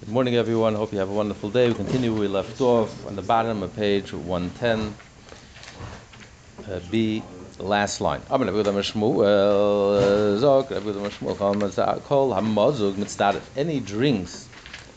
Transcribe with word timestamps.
Good 0.00 0.08
morning, 0.08 0.34
everyone. 0.36 0.74
Hope 0.76 0.94
you 0.94 0.98
have 0.98 1.10
a 1.10 1.12
wonderful 1.12 1.50
day. 1.50 1.68
We 1.68 1.74
continue. 1.74 2.14
We 2.14 2.26
left 2.26 2.58
off 2.62 3.06
on 3.06 3.16
the 3.16 3.22
bottom 3.22 3.62
of 3.62 3.76
page 3.76 4.14
110. 4.14 4.94
Uh, 6.66 6.80
B, 6.90 7.22
last 7.58 8.00
line. 8.00 8.22
I'm 8.30 8.40
going 8.40 8.46
to 8.46 8.52
Any 13.58 13.80
drinks 13.80 14.48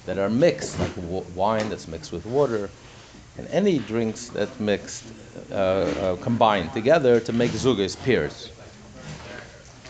that 0.05 0.17
are 0.17 0.29
mixed, 0.29 0.79
like 0.79 0.91
wine 1.35 1.67
that's 1.67 1.89
mixed 1.89 2.13
with 2.13 2.25
water, 2.25 2.69
and 3.37 3.45
any 3.49 3.79
drinks 3.79 4.29
that 4.29 4.57
mixed, 4.57 5.03
uh, 5.51 5.55
uh, 5.55 6.15
combined 6.21 6.71
together 6.71 7.19
to 7.19 7.33
make 7.33 7.51
zugas, 7.51 8.01
pears, 8.05 8.51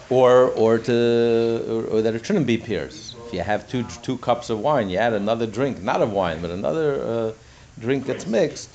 or 0.09 0.45
or 0.55 0.79
to 0.79 1.63
or, 1.69 1.83
or 1.83 2.01
that 2.01 2.15
it 2.15 2.25
shouldn't 2.25 2.47
be 2.47 2.57
pears. 2.57 3.12
You 3.33 3.41
have 3.41 3.67
two 3.67 3.83
two 4.03 4.17
cups 4.19 4.51
of 4.51 4.59
wine, 4.59 4.91
you 4.91 4.97
add 4.99 5.13
another 5.13 5.47
drink, 5.47 5.81
not 5.81 6.01
of 6.03 6.11
wine, 6.11 6.39
but 6.39 6.51
another 6.51 7.01
uh, 7.03 7.31
drink 7.79 8.05
that's 8.05 8.27
mixed, 8.27 8.69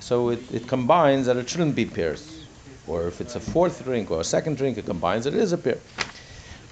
so 0.00 0.28
it, 0.28 0.40
it 0.52 0.68
combines 0.68 1.24
that 1.26 1.38
it 1.38 1.48
shouldn't 1.48 1.74
be 1.74 1.86
pears. 1.86 2.44
Or 2.86 3.08
if 3.08 3.22
it's 3.22 3.34
a 3.34 3.40
fourth 3.40 3.82
drink 3.84 4.10
or 4.10 4.20
a 4.20 4.24
second 4.24 4.58
drink, 4.58 4.76
it 4.76 4.84
combines 4.84 5.24
it 5.24 5.34
is 5.34 5.52
a 5.52 5.58
pear. 5.58 5.78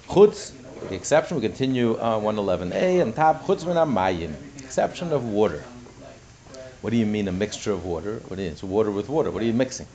Chutz, 0.07 0.53
the 0.87 0.95
exception, 0.95 1.35
we 1.35 1.41
continue 1.41 1.99
on 1.99 2.21
111a 2.21 3.01
and 3.01 3.15
top 3.15 3.43
chutz 3.45 3.65
min 3.65 4.35
exception 4.59 5.11
of 5.11 5.25
water. 5.25 5.63
What 6.81 6.91
do 6.91 6.97
you 6.97 7.07
mean 7.07 7.27
a 7.27 7.31
mixture 7.31 7.71
of 7.71 7.85
water? 7.85 8.21
What 8.27 8.39
is 8.39 8.63
water 8.63 8.91
with 8.91 9.09
water? 9.09 9.31
What 9.31 9.41
are 9.41 9.47
you 9.47 9.53
mixing? 9.53 9.87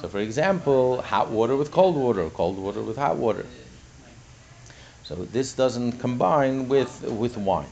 So, 0.00 0.08
for 0.08 0.18
example, 0.18 1.00
hot 1.02 1.30
water 1.30 1.54
with 1.56 1.70
cold 1.70 1.96
water, 1.96 2.28
cold 2.30 2.58
water 2.58 2.82
with 2.82 2.96
hot 2.96 3.16
water. 3.16 3.46
So 5.04 5.14
this 5.16 5.52
doesn't 5.52 5.98
combine 6.00 6.66
with 6.68 7.02
with 7.02 7.36
wine 7.36 7.68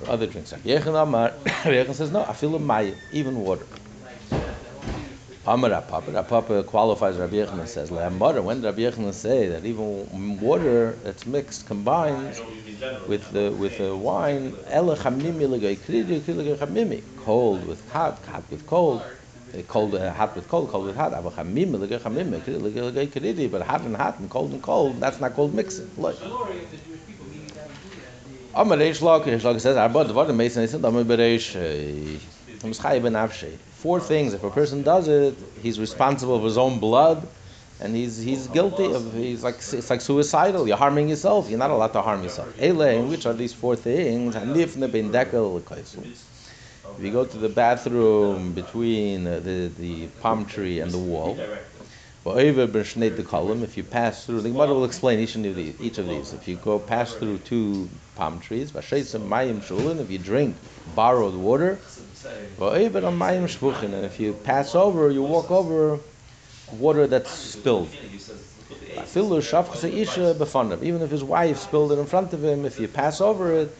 or 0.00 0.08
other 0.08 0.26
drinks. 0.26 0.52
Yechon 0.64 1.94
says 1.94 2.10
no. 2.10 2.24
I 2.24 2.32
feel 2.32 2.54
a 2.56 2.94
even 3.12 3.40
water. 3.40 3.66
Amar 5.46 5.82
Papa, 5.82 6.22
Papa 6.22 6.62
qualifies 6.62 7.16
Rabbi 7.18 7.36
Yechon 7.36 7.58
and 7.58 7.68
says, 7.68 7.90
"Le'amar." 7.90 8.42
When 8.42 8.60
did 8.62 8.66
Rabbi 8.68 8.82
Yechon 8.82 9.12
say 9.12 9.48
that 9.48 9.66
even 9.66 10.40
water 10.40 10.96
that's 11.02 11.26
mixed 11.26 11.66
combines 11.66 12.40
with 13.06 13.30
the 13.32 13.50
with 13.50 13.76
the 13.78 13.94
wine, 13.96 14.56
cold 17.16 17.66
with 17.66 17.90
hot, 17.90 18.24
hot 18.24 18.44
with 18.50 18.66
cold, 18.66 19.02
cold 19.68 19.94
uh, 19.94 20.12
hot 20.12 20.34
with 20.36 20.48
cold, 20.48 20.68
cold 20.70 20.86
with 20.86 20.96
hot. 20.96 21.12
But 21.12 21.32
hot 23.62 23.80
and 23.82 23.96
hot 23.96 24.18
and 24.18 24.30
cold 24.30 24.52
and 24.52 24.62
cold, 24.62 25.00
that's 25.00 25.20
not 25.20 25.34
called 25.34 25.54
mixing. 25.54 25.90
Look. 25.96 26.16
Amar 28.52 28.78
Reish 28.78 29.00
Lok, 29.00 29.24
Reish 29.24 29.44
Lok 29.44 29.60
says, 29.60 29.76
"Arba 29.76 30.04
dvar 30.04 30.26
meisen 30.30 30.62
is 30.62 30.74
Amar 30.74 31.04
Bereish." 31.04 32.18
Four 33.70 34.00
things. 34.00 34.34
If 34.34 34.42
a 34.44 34.50
person 34.50 34.82
does 34.82 35.08
it, 35.08 35.34
he's 35.62 35.78
responsible 35.80 36.38
for 36.38 36.44
his 36.44 36.58
own 36.58 36.78
blood, 36.80 37.26
and 37.80 37.94
he's 37.96 38.18
he's 38.18 38.48
guilty 38.48 38.92
of. 38.92 39.14
He's 39.14 39.42
like 39.42 39.54
it's 39.54 39.88
like 39.88 40.00
suicidal. 40.00 40.66
You're 40.68 40.76
harming 40.76 41.08
yourself. 41.08 41.48
You're 41.48 41.58
not 41.58 41.70
allowed 41.70 41.92
to 41.94 42.02
harm 42.02 42.22
yourself. 42.22 42.48
Ele, 42.60 43.06
which 43.08 43.24
are 43.24 43.32
these 43.32 43.54
four 43.54 43.76
things? 43.76 44.36
If 44.36 44.76
you 46.98 47.10
go 47.10 47.24
to 47.24 47.38
the 47.38 47.48
bathroom 47.48 48.52
between 48.52 49.24
the, 49.24 49.70
the 49.78 50.06
palm 50.20 50.44
tree 50.46 50.80
and 50.80 50.90
the 50.90 50.98
wall, 50.98 51.38
if 52.26 53.76
you 53.76 53.82
pass 53.84 54.26
through, 54.26 54.42
the 54.42 54.50
Gemara 54.50 54.74
will 54.74 54.84
explain 54.84 55.20
each 55.20 55.36
of 55.36 55.42
these. 55.42 55.74
Each 55.80 55.98
of 55.98 56.06
these. 56.06 56.34
If 56.34 56.46
you 56.46 56.56
go 56.56 56.78
pass 56.78 57.14
through 57.14 57.38
two 57.38 57.88
palm 58.14 58.40
trees, 58.40 58.72
if 58.74 60.10
you 60.10 60.18
drink 60.18 60.56
borrowed 60.94 61.34
water, 61.34 61.78
and 62.62 64.04
if 64.04 64.20
you 64.20 64.34
pass 64.34 64.74
over, 64.74 65.10
you 65.10 65.22
walk 65.22 65.50
over 65.50 65.98
water 66.72 67.06
that's 67.06 67.30
spilled. 67.30 67.88
Even 70.82 71.02
if 71.02 71.10
his 71.10 71.24
wife 71.24 71.58
spilled 71.58 71.92
it 71.92 71.98
in 71.98 72.06
front 72.06 72.32
of 72.34 72.44
him, 72.44 72.66
if 72.66 72.78
you 72.78 72.88
pass 72.88 73.20
over 73.22 73.52
it, 73.52 73.76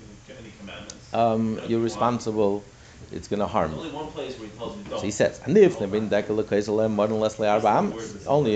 um, 1.12 1.60
you're 1.68 1.80
responsible. 1.80 2.64
It's 3.10 3.28
going 3.28 3.40
to 3.40 3.46
harm 3.46 3.76
you. 3.76 3.84
So 4.94 5.06
he 5.06 5.10
says, 5.10 5.40
only 5.46 5.64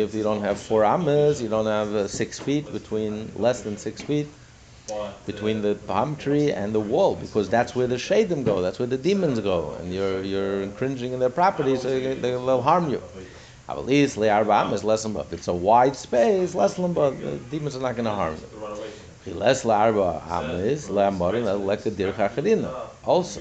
if 0.01 0.15
you 0.15 0.23
don't 0.23 0.41
have 0.43 0.61
four 0.61 0.85
amas, 0.85 1.43
you 1.43 1.49
don't 1.49 1.67
have 1.67 1.95
uh, 1.95 2.09
six 2.09 2.39
feet 2.39 2.73
between 2.73 3.33
less 3.35 3.63
than 3.63 3.77
six 3.77 4.03
feet 4.03 4.35
between 5.27 5.63
the 5.63 5.75
palm 5.77 6.17
tree 6.17 6.53
and 6.53 6.75
the 6.75 6.81
wall, 6.81 7.17
because 7.17 7.49
that's 7.49 7.75
where 7.75 7.87
the 7.87 7.97
shadim 7.97 8.45
go, 8.45 8.61
that's 8.63 8.79
where 8.79 8.89
the 8.89 8.99
demons 8.99 9.41
go, 9.41 9.73
and 9.75 9.93
you're 9.93 10.23
you're 10.23 10.63
infringing 10.63 11.13
in 11.13 11.21
their 11.21 11.31
property, 11.31 11.77
so 11.77 11.89
they, 12.01 12.15
they'll 12.15 12.63
harm 12.63 12.89
you. 12.91 13.03
If 13.69 15.33
it's 15.33 15.49
a 15.49 15.55
wide 15.55 15.97
space, 15.97 16.55
less 16.55 16.75
than 16.75 16.95
the 16.95 17.41
demons 17.49 17.77
are 17.77 17.81
not 17.81 17.97
going 17.97 18.05
to 18.07 18.13
harm 18.13 18.37
you. 18.41 18.49
Also, 23.07 23.41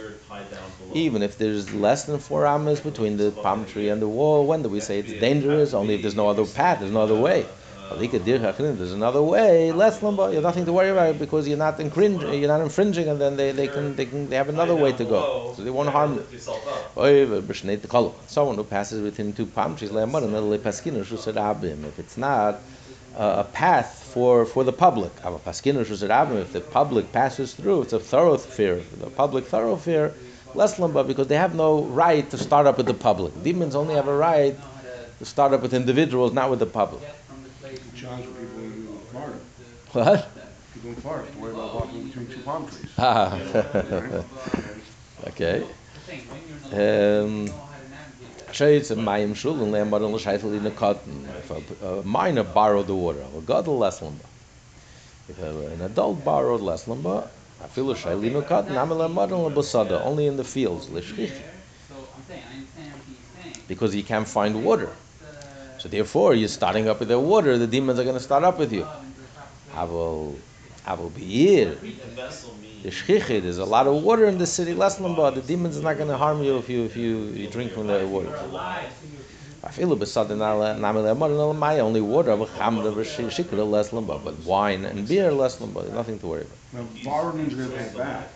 even 0.94 1.22
if 1.22 1.38
there's 1.38 1.74
less 1.74 2.06
than 2.06 2.20
four 2.20 2.46
amas 2.46 2.80
between 2.80 3.18
the 3.18 3.32
palm 3.32 3.66
tree 3.66 3.90
and 3.90 4.02
the 4.02 4.08
wall, 4.08 4.48
when 4.48 4.64
do 4.64 4.70
we 4.70 4.80
say 4.80 5.00
it's 5.00 5.12
dangerous? 5.14 5.74
Only 5.74 5.96
if 5.96 6.02
there's 6.02 6.16
no 6.16 6.30
other 6.30 6.46
path, 6.46 6.80
there's 6.80 6.92
no 6.92 7.02
other 7.02 7.16
way. 7.16 7.46
There's 7.90 8.94
another 8.94 9.22
way, 9.22 9.72
less 9.74 10.00
lumba. 10.00 10.30
You 10.30 10.36
have 10.36 10.44
nothing 10.44 10.66
to 10.66 10.74
worry 10.74 10.90
about 10.90 11.20
because 11.20 11.48
you're 11.48 11.58
not 11.58 11.80
infringing. 11.80 12.34
You're 12.34 12.48
not 12.48 12.62
infringing, 12.62 13.10
and 13.10 13.20
then 13.20 13.36
they, 13.36 13.52
they 13.52 13.68
can 13.68 13.96
they 13.96 14.06
can 14.06 14.30
they 14.30 14.38
have 14.38 14.50
another 14.50 14.76
way 14.76 14.94
to 14.94 15.04
go, 15.04 15.28
so 15.56 15.64
they 15.64 15.70
won't 15.70 15.90
harm 15.90 16.16
you. 16.16 16.24
Someone 18.28 18.56
who 18.56 18.64
passes 18.64 19.02
within 19.02 19.34
two 19.34 19.46
palm 19.46 19.76
trees, 19.76 19.92
if 19.92 22.00
it's 22.00 22.18
not 22.18 22.56
uh, 23.16 23.44
a 23.46 23.50
path 23.52 24.03
for 24.14 24.46
for 24.46 24.64
the 24.64 24.74
public, 24.74 25.12
if 25.26 26.54
the 26.54 26.62
public 26.72 27.12
passes 27.12 27.54
through, 27.54 27.82
it's 27.82 27.94
a 27.94 28.00
thoroughfare, 28.00 28.82
the 29.00 29.10
public 29.10 29.46
thoroughfare, 29.46 30.14
less 30.54 30.80
lumba 30.80 31.06
because 31.06 31.28
they 31.28 31.38
have 31.38 31.56
no 31.56 31.84
right 31.86 32.30
to 32.30 32.38
start 32.38 32.68
up 32.68 32.78
with 32.78 32.86
the 32.86 32.94
public. 32.94 33.32
Demons 33.44 33.76
only 33.76 33.96
have 33.96 34.08
a 34.08 34.16
right 34.16 34.56
to 35.20 35.26
start 35.26 35.54
up 35.54 35.62
with 35.62 35.74
individuals, 35.74 36.32
not 36.34 36.50
with 36.50 36.60
the 36.60 36.66
public 36.66 37.02
for 38.04 38.32
people 38.40 38.64
in 38.64 39.00
Florida. 39.12 39.40
What? 39.92 40.30
People 40.74 41.12
worry 41.40 41.54
about 41.54 41.76
walking 41.76 42.08
between 42.08 42.28
two 42.28 42.40
palm 42.42 42.68
trees. 42.68 42.92
Ah. 42.98 43.40
okay. 45.28 45.64
Um, 46.72 47.50
If 48.54 48.92
a, 51.82 52.04
minor 52.04 52.44
borrowed 52.44 52.88
the 52.88 52.94
water, 52.96 53.24
a 53.36 53.42
god 53.42 53.68
less 53.68 54.00
lumba. 54.00 54.26
If 55.28 55.40
an 55.42 55.82
adult 55.82 56.24
borrowed 56.24 56.62
less 56.62 56.86
lumba, 56.86 57.28
I 57.64 57.68
feel 57.68 57.90
a 57.90 57.96
shailino 57.96 58.46
cotton, 58.46 58.78
I'm 58.78 58.92
a 58.92 58.96
lambar 58.96 59.24
and 59.24 59.56
labasada, 59.56 60.00
only 60.06 60.28
in 60.28 60.38
the 60.38 60.44
fields, 60.44 60.88
Because 63.68 63.96
you 63.96 64.04
can't 64.04 64.28
find 64.28 64.64
water. 64.64 64.90
So 65.80 65.90
therefore, 65.90 66.36
you're 66.36 66.48
starting 66.48 66.88
up 66.88 67.00
with 67.00 67.08
the 67.10 67.20
water. 67.20 67.58
The 67.58 67.68
demons 67.68 68.00
are 68.00 68.04
going 68.04 68.16
to 68.18 68.22
start 68.24 68.44
up 68.44 68.60
with 68.60 68.72
you. 68.72 68.88
Aval, 69.74 70.36
aval 70.86 71.10
beir. 71.16 71.76
The 71.76 72.63
There's 72.84 73.58
a 73.60 73.66
lot 73.66 73.88
of 73.88 74.04
water 74.04 74.26
in 74.26 74.38
the 74.38 74.46
city. 74.46 74.74
Less 74.74 75.00
The 75.00 75.42
demons 75.42 75.78
are 75.78 75.82
not 75.84 75.98
going 75.98 76.10
to 76.10 76.18
harm 76.18 76.44
you 76.44 76.58
if 76.58 76.68
you 76.70 76.84
if 76.84 76.98
you, 76.98 77.28
you 77.28 77.48
drink 77.48 77.72
from 77.72 77.88
the 77.88 78.06
water. 78.06 78.28
I 79.64 79.70
feel 79.70 79.94
a 79.94 79.96
bit 79.96 80.10
only 81.80 82.02
water, 82.02 82.36
but 82.36 82.50
wine 84.44 84.84
and 84.84 85.08
beer 85.08 85.32
less 85.32 85.60
lumba, 85.60 85.90
nothing 85.94 86.20
to 86.20 86.28
worry 86.28 86.42
about. 86.42 86.58
Now, 87.06 87.32
means 87.34 87.54
you're 87.54 87.68
going 87.68 87.72
to 87.72 87.78
pay 87.92 87.98
back. 87.98 88.28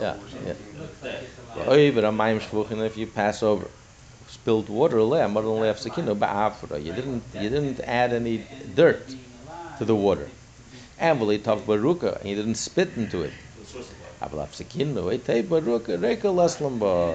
Yeah, 0.00 0.16
yeah. 0.46 0.54
Oh, 1.68 1.74
if 2.86 2.96
you 2.96 3.06
pass 3.06 3.42
over 3.42 3.66
spilled 4.28 4.70
water 4.70 4.96
you 6.80 6.92
didn't 6.92 7.22
you 7.34 7.50
didn't 7.50 7.80
add 7.80 8.14
any 8.14 8.42
dirt 8.74 9.14
to 9.78 9.84
the 9.84 9.94
water 9.94 10.26
and 11.02 11.18
baruka 11.66 12.16
and 12.20 12.28
you 12.30 12.36
didn't 12.36 12.54
spit 12.54 12.92
into 12.96 13.22
it. 13.22 13.32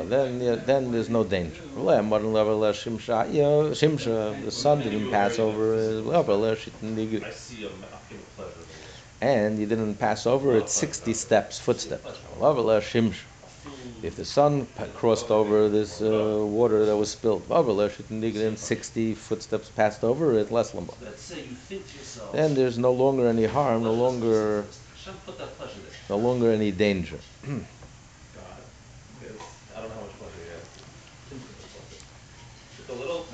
Then 0.10 0.40
then 0.66 0.92
there's 0.92 1.10
no 1.10 1.24
danger. 1.24 1.64
The 1.74 1.80
sun 4.52 4.82
didn't 4.82 5.08
pass 5.08 5.40
over 5.40 6.02
and 9.22 9.58
he 9.58 9.66
didn't 9.66 9.96
pass 9.96 10.28
over 10.28 10.58
it 10.58 10.70
60 10.70 11.14
steps 11.14 11.60
footsteps 11.60 12.20
if 14.04 14.16
the 14.16 14.26
sun 14.26 14.68
crossed 14.96 15.32
over 15.32 15.70
this 15.70 16.02
uh, 16.02 16.38
water 16.46 16.86
that 16.86 16.96
was 16.96 17.12
spilled, 17.12 17.44
in 17.50 18.58
60 18.58 19.14
footsteps 19.16 19.70
passed 19.70 20.04
over 20.04 20.38
it, 20.38 20.52
less 20.52 20.74
limbo. 20.74 20.94
Let's 21.02 21.22
say 21.22 21.38
you 21.40 21.56
think 21.56 21.88
to 21.92 21.98
yourself, 21.98 22.32
Then 22.32 22.54
there's 22.54 22.78
no 22.78 22.92
longer 22.92 23.28
any 23.28 23.46
harm, 23.46 23.84
no 23.84 23.94
longer, 23.94 24.66
Hashem 24.96 25.16
put 25.26 25.38
that 25.38 25.58
pleasure 25.58 25.80
there. 25.80 26.18
no 26.18 26.18
longer 26.18 26.52
any 26.52 26.72
danger. 26.72 27.18
God. 27.46 27.58
Because 29.20 29.42
I 29.76 29.82
don't 29.82 29.90
know 29.90 29.96
how 29.96 30.02
much 30.02 30.18
pleasure 30.20 30.42
you 30.46 30.52
have. 30.54 30.68
Just 32.78 32.90
a 32.90 32.94
little. 32.94 33.18
Olay, 33.18 33.28
I'm 33.28 33.34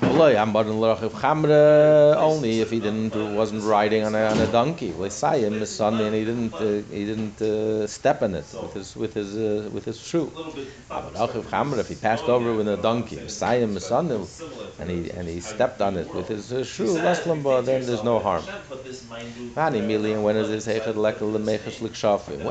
only 2.16 2.60
if 2.60 2.70
he 2.70 2.80
didn't 2.80 3.14
wasn't 3.14 3.64
riding 3.64 4.04
on 4.04 4.14
a, 4.14 4.24
on 4.26 4.40
a 4.40 4.46
donkey. 4.46 4.92
Him 4.92 5.60
his 5.60 5.70
son 5.74 6.00
and 6.00 6.14
he 6.14 6.24
didn't 6.24 6.60
uh, 6.60 6.82
he 6.90 7.04
didn't 7.04 7.40
uh, 7.42 7.86
step 7.86 8.22
on 8.22 8.34
it 8.34 8.54
with 8.60 8.72
his 8.74 8.96
with 8.96 9.14
his 9.14 9.36
uh, 9.36 9.68
with 9.72 9.84
his 9.84 9.98
shoe. 10.00 10.32
If 10.92 11.88
he 11.88 11.94
passed 11.96 12.28
over 12.28 12.54
with 12.54 12.68
a 12.68 12.76
donkey, 12.76 13.16
him 13.16 13.74
his 13.74 13.84
son 13.84 14.10
and 14.78 14.90
he 14.90 15.10
and 15.10 15.28
he 15.28 15.40
stepped 15.40 15.80
on 15.82 15.96
it 15.96 16.12
with 16.14 16.28
his 16.28 16.52
uh, 16.52 16.64
shoe. 16.64 16.98
Then 17.62 17.86
there's 17.86 18.02
no 18.04 18.20
harm. 18.20 18.48
When 19.54 19.72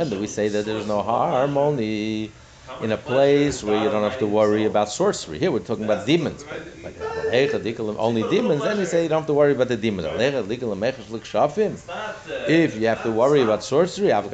do 0.10 0.18
we 0.20 0.28
say 0.28 0.50
that 0.50 0.66
there's 0.66 0.86
no 0.86 1.02
harm? 1.02 1.58
Only 1.58 2.36
in 2.80 2.92
a 2.92 2.98
place 2.98 3.64
where 3.64 3.78
you 3.78 3.90
don't 3.90 4.04
have 4.04 4.18
to 4.20 4.28
worry 4.28 4.66
about 4.66 4.90
sorcery. 4.90 5.40
Here 5.40 5.52
we're 5.52 5.60
talking 5.60 5.86
about 5.86 6.06
demons. 6.06 6.46
Only 6.86 8.24
demons, 8.24 8.64
then 8.64 8.78
you 8.80 8.86
say 8.86 9.04
you 9.04 9.10
don't 9.10 9.20
have 9.22 9.28
to 9.28 9.34
worry 9.34 9.54
about 9.54 9.70
the 9.70 9.78
demons. 9.78 10.08
If 12.46 12.76
you 12.76 12.88
have 12.88 13.02
to 13.04 13.12
worry 13.12 13.42
about 13.42 13.64
sorcery, 13.64 14.12
and 14.12 14.26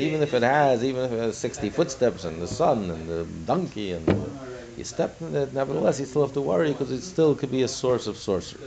even 0.00 0.22
if 0.22 0.34
it 0.34 0.42
has, 0.42 0.84
even 0.84 1.04
if 1.04 1.12
it 1.12 1.18
has 1.18 1.38
60 1.38 1.70
footsteps 1.70 2.24
and 2.24 2.40
the 2.40 2.46
sun 2.48 2.90
and 2.90 3.08
the 3.08 3.24
donkey 3.24 3.92
and 3.92 4.36
you 4.76 4.84
step 4.84 5.20
nevertheless 5.20 5.98
you 6.00 6.06
still 6.06 6.22
have 6.22 6.32
to 6.34 6.42
worry 6.42 6.70
because 6.72 6.90
it 6.92 7.02
still 7.02 7.34
could 7.34 7.50
be 7.50 7.62
a 7.62 7.68
source 7.68 8.06
of 8.06 8.16
sorcery. 8.16 8.66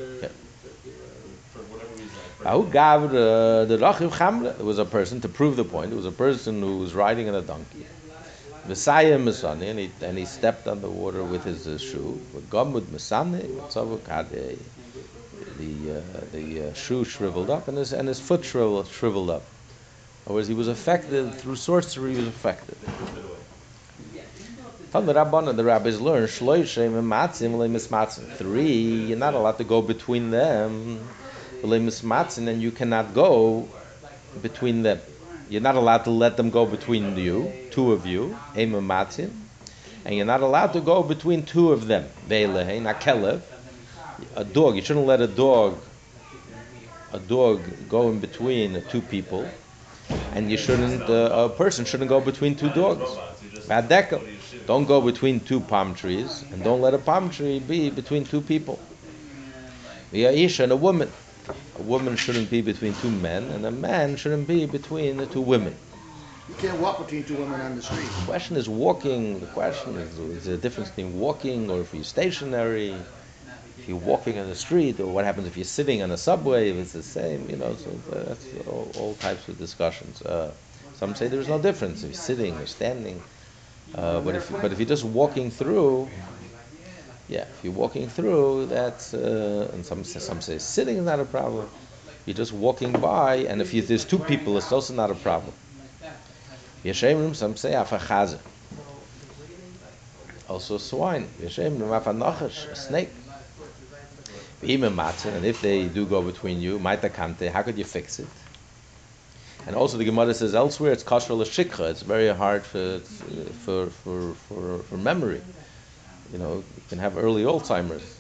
Who 2.48 2.64
gave 2.66 3.12
the 3.12 4.58
was 4.60 4.80
a 4.80 4.86
person 4.86 5.20
to 5.22 5.28
prove 5.30 5.58
the 5.58 5.66
point. 5.66 5.92
It 5.92 5.96
was 5.96 6.06
a 6.06 6.12
person 6.12 6.62
who 6.62 6.78
was 6.78 6.94
riding 6.94 7.28
on 7.28 7.36
a 7.36 7.42
donkey. 7.42 7.86
Messiah 8.66 9.18
Masani, 9.18 9.68
and 9.70 9.80
he 9.80 9.92
and 10.02 10.18
he 10.18 10.26
stepped 10.26 10.68
on 10.68 10.82
the 10.82 10.90
water 10.90 11.24
with 11.24 11.44
his 11.44 11.68
uh, 11.68 11.78
shoe. 11.78 12.20
Gamud 12.50 12.84
Masani, 12.88 13.42
the 15.58 15.92
uh, 15.92 16.02
the 16.32 16.70
uh, 16.70 16.74
shoe 16.74 17.04
shriveled 17.04 17.50
up 17.50 17.68
and 17.68 17.78
his 17.78 17.94
and 17.94 18.08
his 18.08 18.20
foot 18.20 18.44
shriveled 18.46 18.88
shriveled 18.88 19.30
up. 19.30 19.44
In 20.26 20.32
other 20.32 20.36
words, 20.36 20.48
he 20.48 20.54
was 20.54 20.68
affected 20.68 21.34
through 21.34 21.56
sorcery. 21.56 22.12
He 22.12 22.18
was 22.18 22.28
affected. 22.28 22.76
From 24.92 25.06
the 25.06 25.14
Rabbanan, 25.14 25.56
the 25.56 25.64
rabbis 25.64 26.00
learn 26.00 26.24
shloishem 26.24 26.98
and 26.98 27.12
matzim 27.12 27.52
lemismatzim. 27.54 28.26
Three, 28.38 29.06
you're 29.08 29.18
not 29.18 29.34
allowed 29.34 29.58
to 29.58 29.64
go 29.64 29.82
between 29.82 30.32
them. 30.32 31.00
And 31.62 32.62
you 32.62 32.72
cannot 32.72 33.14
go 33.14 33.68
between 34.42 34.84
them. 34.84 35.00
You're 35.50 35.62
not 35.62 35.76
allowed 35.76 36.04
to 36.06 36.12
let 36.12 36.38
them 36.38 36.52
go 36.52 36.66
between 36.66 37.18
you, 37.18 37.52
two 37.72 37.92
of 37.92 38.06
you, 38.06 38.36
emamatzim, 38.56 39.30
and 40.06 40.16
you're 40.16 40.26
not 40.26 40.42
allowed 40.42 40.74
to 40.74 40.80
go 40.80 41.04
between 41.04 41.44
two 41.46 41.72
of 41.72 41.88
them. 41.88 42.06
Veilehein, 42.28 42.86
a 44.36 44.44
dog. 44.44 44.76
You 44.76 44.82
shouldn't 44.82 45.06
let 45.08 45.22
a 45.22 45.28
dog, 45.28 45.80
a 47.12 47.20
dog 47.20 47.90
go 47.90 48.10
in 48.10 48.20
between 48.20 48.82
two 48.90 49.02
people, 49.02 49.44
and 50.34 50.50
you 50.50 50.58
shouldn't, 50.58 51.10
uh, 51.10 51.30
a 51.32 51.50
person 51.50 51.84
shouldn't 51.84 52.10
go 52.10 52.22
between 52.22 52.56
two 52.56 52.70
dogs. 52.70 53.18
Vadekel. 53.68 54.22
Don't 54.66 54.86
go 54.86 55.02
between 55.02 55.40
two 55.40 55.60
palm 55.60 55.94
trees, 55.96 56.46
and 56.52 56.64
don't 56.64 56.80
let 56.80 56.94
a 56.94 57.00
palm 57.00 57.30
tree 57.30 57.60
be 57.60 57.90
between 57.90 58.24
two 58.24 58.42
people. 58.42 58.80
Isha 60.14 60.64
and 60.64 60.72
a 60.72 60.78
woman. 60.78 61.12
A 61.80 61.82
woman 61.82 62.18
shouldn't 62.18 62.50
be 62.50 62.62
between 62.62 62.94
two 62.96 63.10
men, 63.10 63.52
and 63.52 63.66
a 63.66 63.72
man 63.72 64.18
shouldn't 64.18 64.48
be 64.48 64.66
between 64.66 65.16
the 65.16 65.26
two 65.26 65.40
women. 65.40 65.78
You 66.50 66.56
can't 66.56 66.78
walk 66.78 66.98
between 67.00 67.24
two 67.24 67.36
women 67.38 67.62
on 67.62 67.76
the 67.78 67.82
street. 67.82 68.12
The 68.18 68.26
question 68.26 68.58
is 68.58 68.68
walking. 68.68 69.40
The 69.40 69.48
question 69.48 69.96
is, 69.96 70.20
is 70.20 70.44
there 70.46 70.56
a 70.56 70.58
difference 70.58 70.90
between 70.90 71.14
walking 71.14 71.70
or 71.72 71.80
if 71.80 71.94
you're 71.94 72.04
stationary, 72.04 73.06
if 73.78 73.88
you're 73.88 73.96
walking 73.98 74.38
on 74.38 74.50
the 74.50 74.56
street, 74.56 75.00
or 75.00 75.08
what 75.08 75.24
happens 75.24 75.48
if 75.48 75.56
you're 75.56 75.64
sitting 75.64 76.02
on 76.02 76.12
a 76.12 76.18
subway, 76.18 76.70
if 76.70 76.76
it's 76.76 76.92
the 76.92 77.04
same, 77.04 77.50
you 77.50 77.56
know, 77.56 77.76
so 77.78 78.02
that's 78.10 78.54
all, 78.66 78.92
all 78.96 79.16
types 79.16 79.48
of 79.48 79.58
discussions. 79.58 80.22
Uh, 80.22 80.52
some 80.92 81.16
say 81.16 81.28
there's 81.30 81.48
no 81.48 81.60
difference 81.62 82.04
if 82.04 82.10
you're 82.10 82.14
sitting 82.16 82.60
or 82.60 82.66
standing. 82.66 83.24
Uh, 83.96 84.20
but 84.20 84.36
if 84.36 84.50
but 84.62 84.74
if 84.74 84.80
you're 84.80 84.88
just 84.96 85.06
walking 85.06 85.50
through, 85.50 86.12
yeah, 87.30 87.42
if 87.42 87.60
you're 87.64 87.74
walking 87.74 88.10
through, 88.10 88.66
that's 88.66 89.14
uh, 89.14 89.70
and 89.74 89.86
some 89.86 90.04
some 90.04 90.42
say 90.42 90.58
sitting 90.58 90.98
is 90.98 91.06
not 91.06 91.20
a 91.20 91.26
problem. 91.26 91.70
You're 92.26 92.36
just 92.36 92.54
walking 92.54 92.92
by, 92.92 93.36
and 93.38 93.62
if 93.62 93.74
you, 93.74 93.82
there's 93.82 94.04
two 94.04 94.20
people, 94.20 94.58
it's 94.58 94.72
also 94.72 94.94
not 94.94 95.12
a 95.12 95.16
problem. 95.16 95.54
Yeshemrim, 96.84 97.36
some 97.36 97.56
say 97.56 97.74
afachaze. 97.74 98.38
Also 100.48 100.78
swine. 100.78 101.28
Yeshemrim 101.40 101.90
afanachash, 102.02 102.72
a 102.72 102.76
snake. 102.76 103.10
And 104.62 105.46
if 105.46 105.62
they 105.62 105.88
do 105.88 106.06
go 106.06 106.22
between 106.22 106.60
you, 106.60 106.80
how 106.80 107.64
could 107.64 107.78
you 107.78 107.86
fix 107.86 108.20
it? 108.20 108.28
And 109.66 109.76
also 109.76 109.98
the 109.98 110.04
Gemara 110.04 110.34
says 110.34 110.56
elsewhere 110.56 110.92
it's 110.92 111.04
kosher 111.04 111.34
l'shikha. 111.34 111.92
It's 111.92 112.02
very 112.02 112.34
hard 112.34 112.64
for, 112.64 113.00
for, 113.00 113.88
for, 113.88 114.34
for, 114.34 114.80
for 114.80 114.98
memory. 114.98 115.42
You 116.32 116.38
know, 116.38 116.56
you 116.58 116.84
can 116.90 117.00
have 117.00 117.18
early 117.18 117.44
Alzheimer's. 117.44 118.20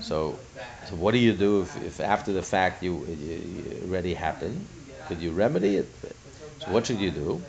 So, 0.00 0.38
so 0.88 0.96
what 0.96 1.12
do 1.12 1.18
you 1.18 1.32
do 1.32 1.62
if, 1.62 1.76
if 1.82 2.00
after 2.00 2.32
the 2.32 2.42
fact 2.42 2.82
you, 2.82 3.04
you, 3.06 3.14
you 3.14 3.82
already 3.88 4.14
happened? 4.14 4.66
Could 5.08 5.20
you 5.20 5.32
remedy 5.32 5.76
it? 5.76 5.88
So 6.60 6.70
what 6.72 6.86
should 6.86 6.98
you 6.98 7.10
do? 7.10 7.42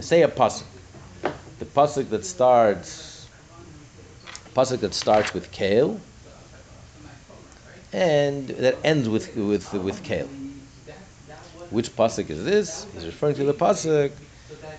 Say 0.00 0.22
a 0.22 0.28
pasuk. 0.28 0.64
The 1.58 1.64
pasuk 1.64 2.08
that 2.10 2.24
starts, 2.24 3.28
pasuk 4.54 4.80
that 4.80 4.94
starts 4.94 5.34
with 5.34 5.50
kale, 5.50 6.00
and 7.92 8.48
that 8.48 8.78
ends 8.84 9.08
with 9.08 9.34
with 9.36 9.72
with 9.72 10.02
kale. 10.02 10.28
Which 11.70 11.90
pasuk 11.96 12.30
is 12.30 12.44
this? 12.44 12.86
He's 12.94 13.06
referring 13.06 13.36
to 13.36 13.44
the 13.44 13.54
pasuk. 13.54 14.12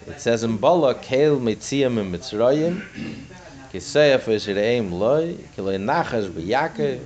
It 0.08 0.22
says 0.22 0.44
in 0.44 0.56
Bala, 0.56 0.96
kale 0.96 1.38
metziyam 1.38 1.98
in 1.98 2.12
Mitzrayim, 2.14 2.82
kiseyaf 3.74 4.24
eshireim 4.24 4.90
loy, 4.90 5.34
kiloi 5.56 5.78
nachas 5.78 6.30
b'yake, 6.30 7.02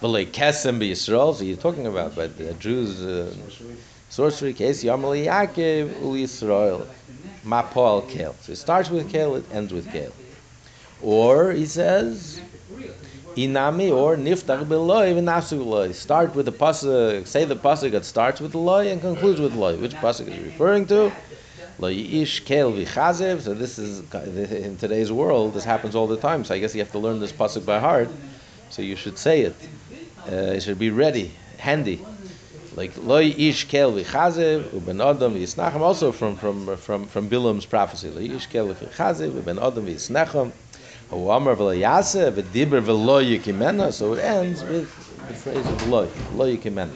v'loi 0.00 0.26
kesem 0.26 0.80
b'Yisrael. 0.80 1.34
So 1.34 1.44
you're 1.44 1.58
talking 1.58 1.86
about, 1.86 2.14
but 2.14 2.38
the 2.38 2.54
Jews, 2.54 3.04
uh, 3.04 3.30
sorcery 4.08 4.54
case, 4.54 4.82
yamal 4.82 5.22
yakev 5.22 6.00
ul 6.00 6.14
Yisrael, 6.14 6.86
mapol 7.44 8.08
kale. 8.08 8.34
So 8.40 8.52
it 8.52 8.56
starts 8.56 8.88
with 8.88 9.12
kale, 9.12 9.36
it 9.36 9.44
ends 9.52 9.72
with 9.74 9.92
kale. 9.92 10.14
Or, 11.02 11.52
he 11.52 11.66
says, 11.66 12.40
inami 13.36 13.94
or 13.94 14.16
niftach 14.16 14.66
beloy 14.66 15.12
v'nasu 15.12 15.62
loy. 15.62 15.92
Start 15.92 16.34
with 16.34 16.46
the 16.46 16.52
pasuk, 16.52 17.26
say 17.26 17.44
the 17.44 17.54
pasuk 17.54 17.90
that 17.90 18.06
starts 18.06 18.40
with 18.40 18.54
loy 18.54 18.88
and 18.88 19.02
concludes 19.02 19.40
with 19.42 19.54
loy. 19.54 19.76
Which 19.76 19.92
pasuk 19.92 20.28
is 20.28 20.38
referring 20.38 20.86
to? 20.86 21.12
Lo 21.78 21.90
yish 21.90 22.44
kel 22.44 22.72
v'chazev. 22.72 23.42
So 23.42 23.54
this 23.54 23.78
is 23.78 24.00
in 24.64 24.76
today's 24.78 25.12
world. 25.12 25.54
This 25.54 25.64
happens 25.64 25.94
all 25.94 26.06
the 26.06 26.16
time. 26.16 26.44
So 26.44 26.54
I 26.54 26.58
guess 26.58 26.74
you 26.74 26.80
have 26.80 26.92
to 26.92 26.98
learn 26.98 27.20
this 27.20 27.32
pasuk 27.32 27.66
by 27.66 27.78
heart. 27.80 28.08
So 28.70 28.82
you 28.82 28.96
should 28.96 29.18
say 29.18 29.42
it. 29.42 29.54
Uh, 30.26 30.54
it 30.54 30.62
should 30.62 30.78
be 30.78 30.90
ready, 30.90 31.32
handy. 31.58 32.04
Like 32.74 32.96
lo 32.96 33.22
yish 33.22 33.68
kel 33.68 33.92
v'chazev 33.92 34.70
uben 34.70 35.04
adam 35.04 35.34
v'yisnachem. 35.34 35.80
Also 35.80 36.12
from 36.12 36.36
from 36.36 36.76
from 36.76 37.06
from 37.06 37.28
Bilam's 37.28 37.66
prophecy. 37.66 38.10
Lo 38.10 38.20
yish 38.20 38.48
kel 38.48 38.68
v'chazev 38.68 39.32
uben 39.32 39.58
adam 39.62 39.86
v'yisnachem. 39.86 40.52
So 41.08 41.32
it 44.14 44.18
ends 44.18 44.64
with 44.64 45.28
the 45.28 45.34
phrase 45.34 45.64
of 45.64 45.88
lo, 45.88 46.08
lo 46.32 46.56
yikimena. 46.56 46.90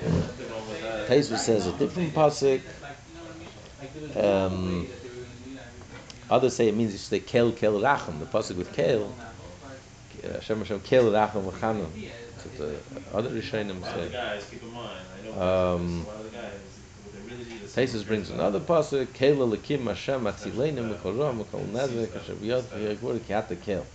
Taisu 1.06 1.36
says 1.36 1.68
a 1.68 1.72
different 1.78 2.12
pasuk. 2.12 2.60
Um, 4.16 4.86
others 6.28 6.54
say 6.56 6.68
it 6.68 6.76
means 6.76 6.92
you 6.92 6.98
say 6.98 7.20
kel 7.20 7.52
kel 7.52 7.80
racham, 7.80 8.18
the 8.18 8.26
pasuk 8.26 8.56
with 8.56 8.72
kel. 8.72 9.14
uh, 10.24 10.34
Hashem 10.34 10.58
Hashem 10.58 10.80
kel 10.80 11.04
racham 11.04 11.50
v'chanam. 11.50 11.88
The 12.56 12.80
other 13.12 13.30
Rishonim 13.30 13.80
the 13.80 13.86
say. 13.86 14.08
guys, 14.10 14.46
keep 14.50 14.62
in 14.62 14.72
mind, 14.72 14.90
I 15.14 15.38
know 15.38 15.74
Um, 15.74 16.06
one 16.06 16.16
of 16.16 16.24
the 16.24 16.30
guys, 16.30 16.52
what 17.04 17.12
they 17.14 17.20
really 17.34 17.44
need 17.44 17.62
is. 17.62 17.74
Tosfos 17.74 18.06
brings 18.06 18.30
another 18.30 18.60
pasuk. 18.60 19.12
Kel 19.12 19.36
lekim 19.36 19.86
Hashem 19.86 20.24
ra 20.24 20.32
mikol 20.32 21.66
nezek 21.70 22.16
asher 22.16 22.34
b'yad 22.34 22.62
v'yagvur 22.62 23.24
ki 23.26 23.34
ata 23.34 23.56
kel. 23.56 23.86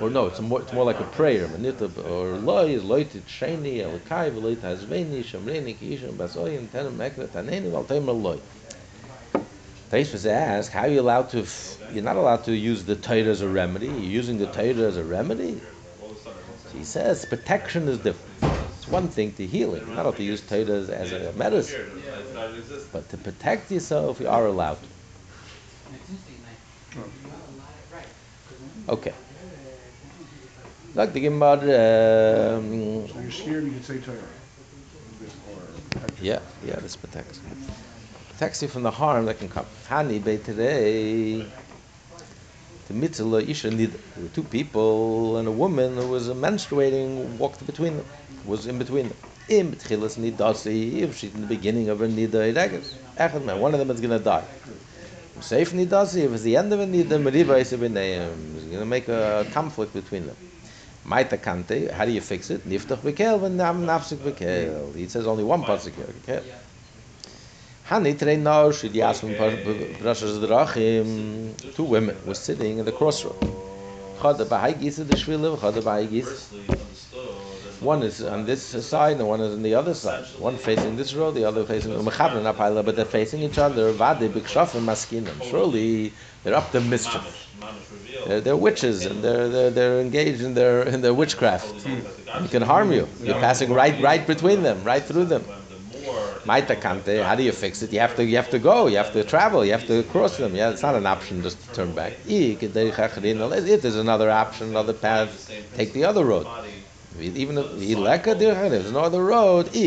Or 0.00 0.08
no, 0.08 0.26
it's 0.26 0.40
more, 0.40 0.62
it's 0.62 0.72
more 0.72 0.84
like 0.84 0.98
a 0.98 1.04
prayer. 1.04 1.46
Manita 1.46 1.90
or 2.02 2.36
loy 2.36 2.70
is 2.70 2.82
loy 2.82 3.04
titsheni 3.04 3.78
elikai 3.78 4.30
v'loy 4.32 4.56
tazveni 4.56 5.22
shamreni 5.22 5.78
ki 5.78 5.94
isham 5.94 6.16
basoyin 6.16 6.68
tenem 6.68 6.96
mekra 6.96 7.28
taneni 7.28 7.70
val 7.70 7.84
temer 7.84 8.20
loy. 8.20 8.38
Tosfos 9.90 10.24
asks, 10.24 10.72
how 10.72 10.82
are 10.82 10.88
you 10.88 11.00
allowed 11.00 11.28
to, 11.30 11.44
you're 11.92 12.04
not 12.04 12.16
allowed 12.16 12.44
to 12.44 12.52
use 12.52 12.84
the 12.84 12.94
Torah 12.96 13.24
as 13.24 13.42
a 13.42 13.48
remedy. 13.48 13.88
You're 13.88 13.96
using 13.96 14.38
the 14.38 14.46
Torah 14.46 14.86
as 14.88 14.96
a 14.96 15.04
remedy. 15.04 15.60
He 16.72 16.84
says 16.84 17.24
protection 17.24 17.88
is 17.88 17.98
different. 17.98 18.54
It's 18.78 18.88
one 18.88 19.08
thing 19.08 19.32
to 19.32 19.46
healing. 19.46 19.82
You're 19.86 19.96
not 19.96 20.06
allowed 20.06 20.16
to 20.18 20.22
use 20.22 20.40
Torah 20.40 20.60
as, 20.60 20.88
as 20.88 21.12
a 21.12 21.32
medicine. 21.32 21.90
But 22.92 23.08
to 23.10 23.16
protect 23.18 23.70
yourself, 23.70 24.20
you 24.20 24.28
are 24.28 24.46
allowed. 24.46 24.78
Okay. 28.88 29.12
Like 30.92 31.12
the 31.12 31.20
Gemara, 31.20 32.56
um, 32.56 33.06
So 33.08 33.20
you're 33.20 33.30
scared, 33.30 33.64
you 33.64 33.70
can 33.70 33.82
say 33.82 33.98
Torah. 33.98 34.18
Yeah, 36.20 36.40
yeah, 36.64 36.76
this 36.80 36.96
protects. 36.96 37.40
you. 37.48 37.56
Protects 38.30 38.62
you 38.62 38.68
from 38.68 38.82
the 38.82 38.90
harm 38.90 39.26
that 39.26 39.38
can 39.38 39.48
come. 39.48 39.66
Hani 39.88 40.20
today. 40.44 41.46
The 42.88 42.94
mitzvah 42.94 43.48
isha 43.48 43.70
need 43.70 43.92
two 44.34 44.42
people 44.42 45.36
and 45.36 45.46
a 45.46 45.52
woman 45.52 45.96
who 45.96 46.08
was 46.08 46.28
menstruating 46.28 47.38
walked 47.38 47.64
between 47.64 47.98
them, 47.98 48.06
was 48.44 48.66
in 48.66 48.78
between 48.78 49.08
them. 49.08 49.16
In 49.48 49.70
betchilas 49.70 50.18
nidasi, 50.18 51.02
if 51.02 51.16
she's 51.16 51.32
in 51.32 51.42
the 51.42 51.46
beginning 51.46 51.88
of 51.88 52.00
her 52.00 52.08
nida 52.08 52.52
iregas. 52.52 52.94
Echad 53.16 53.44
man, 53.44 53.60
one 53.60 53.74
of 53.74 53.78
them 53.78 53.90
is 53.92 54.00
going 54.00 54.18
to 54.18 54.24
die. 54.24 54.44
Safe 55.40 55.70
nidasi, 55.72 56.24
if 56.24 56.32
it's 56.32 56.42
the 56.42 56.56
end 56.56 56.72
of 56.72 56.80
a 56.80 56.84
nida, 56.84 57.22
meriva 57.22 57.60
is 57.60 57.70
going 57.70 57.94
to 57.94 58.84
make 58.84 59.08
a 59.08 59.46
conflict 59.52 59.94
between 59.94 60.26
them. 60.26 60.36
Maita 61.06 61.38
kante, 61.38 61.90
how 61.90 62.04
do 62.04 62.12
you 62.12 62.20
fix 62.20 62.50
it? 62.50 62.68
Niftach 62.68 62.98
bekel, 62.98 63.40
when 63.40 63.56
nam 63.56 63.86
nafsik 63.86 64.18
bekel. 64.18 64.94
He 64.94 65.08
says 65.08 65.26
only 65.26 65.44
one 65.44 65.62
pasuk. 65.62 65.94
Okay. 66.22 66.42
Hani 67.88 68.18
trei 68.18 68.36
no 68.36 68.70
should 68.70 68.94
yasmin 68.94 69.34
prashas 69.34 70.38
drachim. 70.46 71.74
Two 71.74 71.84
women 71.84 72.16
were 72.26 72.34
sitting 72.34 72.78
in 72.78 72.84
the 72.84 72.92
crossroad. 72.92 73.34
Chada 74.20 74.44
b'hai 74.44 74.74
gisa 74.74 75.06
the 75.06 75.16
shvila, 75.16 75.56
chada 75.58 75.80
b'hai 75.82 76.06
gisa. 76.06 76.36
One 77.80 78.02
is 78.02 78.22
on 78.22 78.44
this 78.44 78.62
side 78.62 79.16
and 79.16 79.26
one 79.26 79.40
is 79.40 79.54
on 79.54 79.62
the 79.62 79.74
other 79.74 79.94
side. 79.94 80.26
One 80.38 80.58
facing 80.58 80.96
this 80.96 81.14
road, 81.14 81.34
the 81.34 81.44
other 81.44 81.64
facing 81.64 81.92
Apaila, 81.92 82.84
but 82.84 82.94
they're 82.94 83.06
facing 83.06 83.42
each 83.42 83.56
other. 83.56 83.90
Vade 83.92 84.30
b'kshafim 84.30 84.84
maskinim. 84.84 85.42
Surely 85.42 86.12
they're 86.44 86.54
up 86.54 86.70
to 86.72 86.80
mischief. 86.82 87.46
They're, 88.24 88.40
they're 88.40 88.56
witches 88.56 89.06
and 89.06 89.22
they're, 89.24 89.48
they're, 89.48 89.70
they're 89.70 90.00
engaged 90.00 90.42
in 90.42 90.54
their 90.54 90.82
in 90.82 91.00
their 91.00 91.14
witchcraft. 91.14 91.86
They 92.38 92.48
can 92.48 92.62
harm 92.62 92.92
you. 92.92 93.08
You're 93.22 93.34
passing 93.36 93.72
right 93.72 93.98
right 94.00 94.26
between 94.26 94.62
them, 94.62 94.82
right 94.84 95.02
through 95.04 95.26
them. 95.26 95.44
Maita 96.44 96.74
kante, 96.80 97.22
how 97.22 97.34
do 97.34 97.42
you 97.42 97.52
fix 97.52 97.82
it? 97.82 97.92
You 97.92 98.00
have 98.00 98.14
to 98.16 98.24
you 98.24 98.36
have 98.36 98.50
to 98.50 98.58
go, 98.58 98.86
you 98.86 98.96
have 98.96 99.12
to 99.12 99.24
travel, 99.24 99.64
you 99.64 99.72
have 99.72 99.86
to 99.86 100.02
cross 100.04 100.36
them. 100.38 100.54
Yeah, 100.54 100.70
it's 100.70 100.82
not 100.82 100.94
an 100.94 101.06
option 101.06 101.42
just 101.42 101.60
to 101.62 101.72
turn 101.72 101.92
back. 101.92 102.14
If 102.26 103.82
there's 103.82 103.96
another 103.96 104.30
option, 104.30 104.68
another 104.68 104.94
path, 104.94 105.50
take 105.76 105.92
the 105.92 106.04
other 106.04 106.24
road. 106.24 106.46
Even 107.18 107.58
if 107.58 107.66
there's 108.38 108.92
no 108.92 109.00
other 109.00 109.24
road, 109.24 109.66
so 109.74 109.80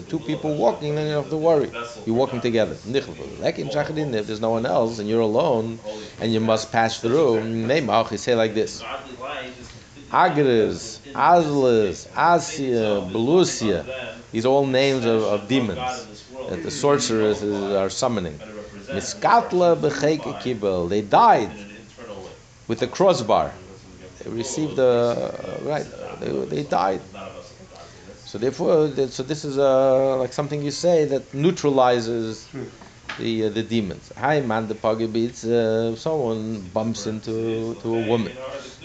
two 0.00 0.18
people 0.18 0.54
walking, 0.54 0.94
then 0.94 1.06
you 1.06 1.12
don't 1.12 1.24
have 1.24 1.30
to 1.30 1.36
worry. 1.36 1.70
You're 2.06 2.16
walking 2.16 2.40
together. 2.40 2.74
If 2.86 4.26
there's 4.26 4.40
no 4.40 4.48
one 4.50 4.64
else 4.64 4.98
and 4.98 5.06
you're 5.08 5.20
alone 5.20 5.78
and 6.20 6.32
you 6.32 6.40
must 6.40 6.72
pass 6.72 7.00
through, 7.00 7.44
you 7.44 8.16
say 8.16 8.34
like 8.34 8.54
this. 8.54 8.82
Agres, 10.10 11.00
Azlis, 11.14 12.06
Asia, 12.16 13.06
Belusia. 13.12 13.84
These 14.32 14.46
are 14.46 14.48
all 14.48 14.66
names 14.66 15.04
of, 15.04 15.22
of 15.22 15.48
demons 15.48 16.06
that 16.48 16.62
the 16.62 16.70
sorceresses 16.70 17.74
are 17.74 17.90
summoning. 17.90 18.38
Miskatla. 18.88 20.88
They 20.88 21.02
died 21.02 21.50
with 22.68 22.80
a 22.82 22.86
crossbar. 22.86 23.52
Received 24.24 24.78
a 24.78 25.58
right. 25.60 25.86
They, 26.20 26.30
they 26.46 26.62
died. 26.64 27.02
So 28.24 28.38
therefore, 28.38 28.88
so 29.08 29.22
this 29.22 29.44
is 29.44 29.58
uh, 29.58 30.16
like 30.16 30.32
something 30.32 30.62
you 30.62 30.70
say 30.70 31.04
that 31.06 31.34
neutralizes 31.34 32.48
the 33.18 33.44
uh, 33.44 33.48
the 33.50 33.62
demons. 33.62 34.10
Hi 34.16 34.40
man, 34.40 34.66
the 34.68 34.74
pagabits. 34.74 35.44
Uh, 35.44 35.94
someone 35.96 36.68
bumps 36.68 37.06
into 37.06 37.76
to 37.76 37.88
a 37.92 38.00
woman. 38.00 38.34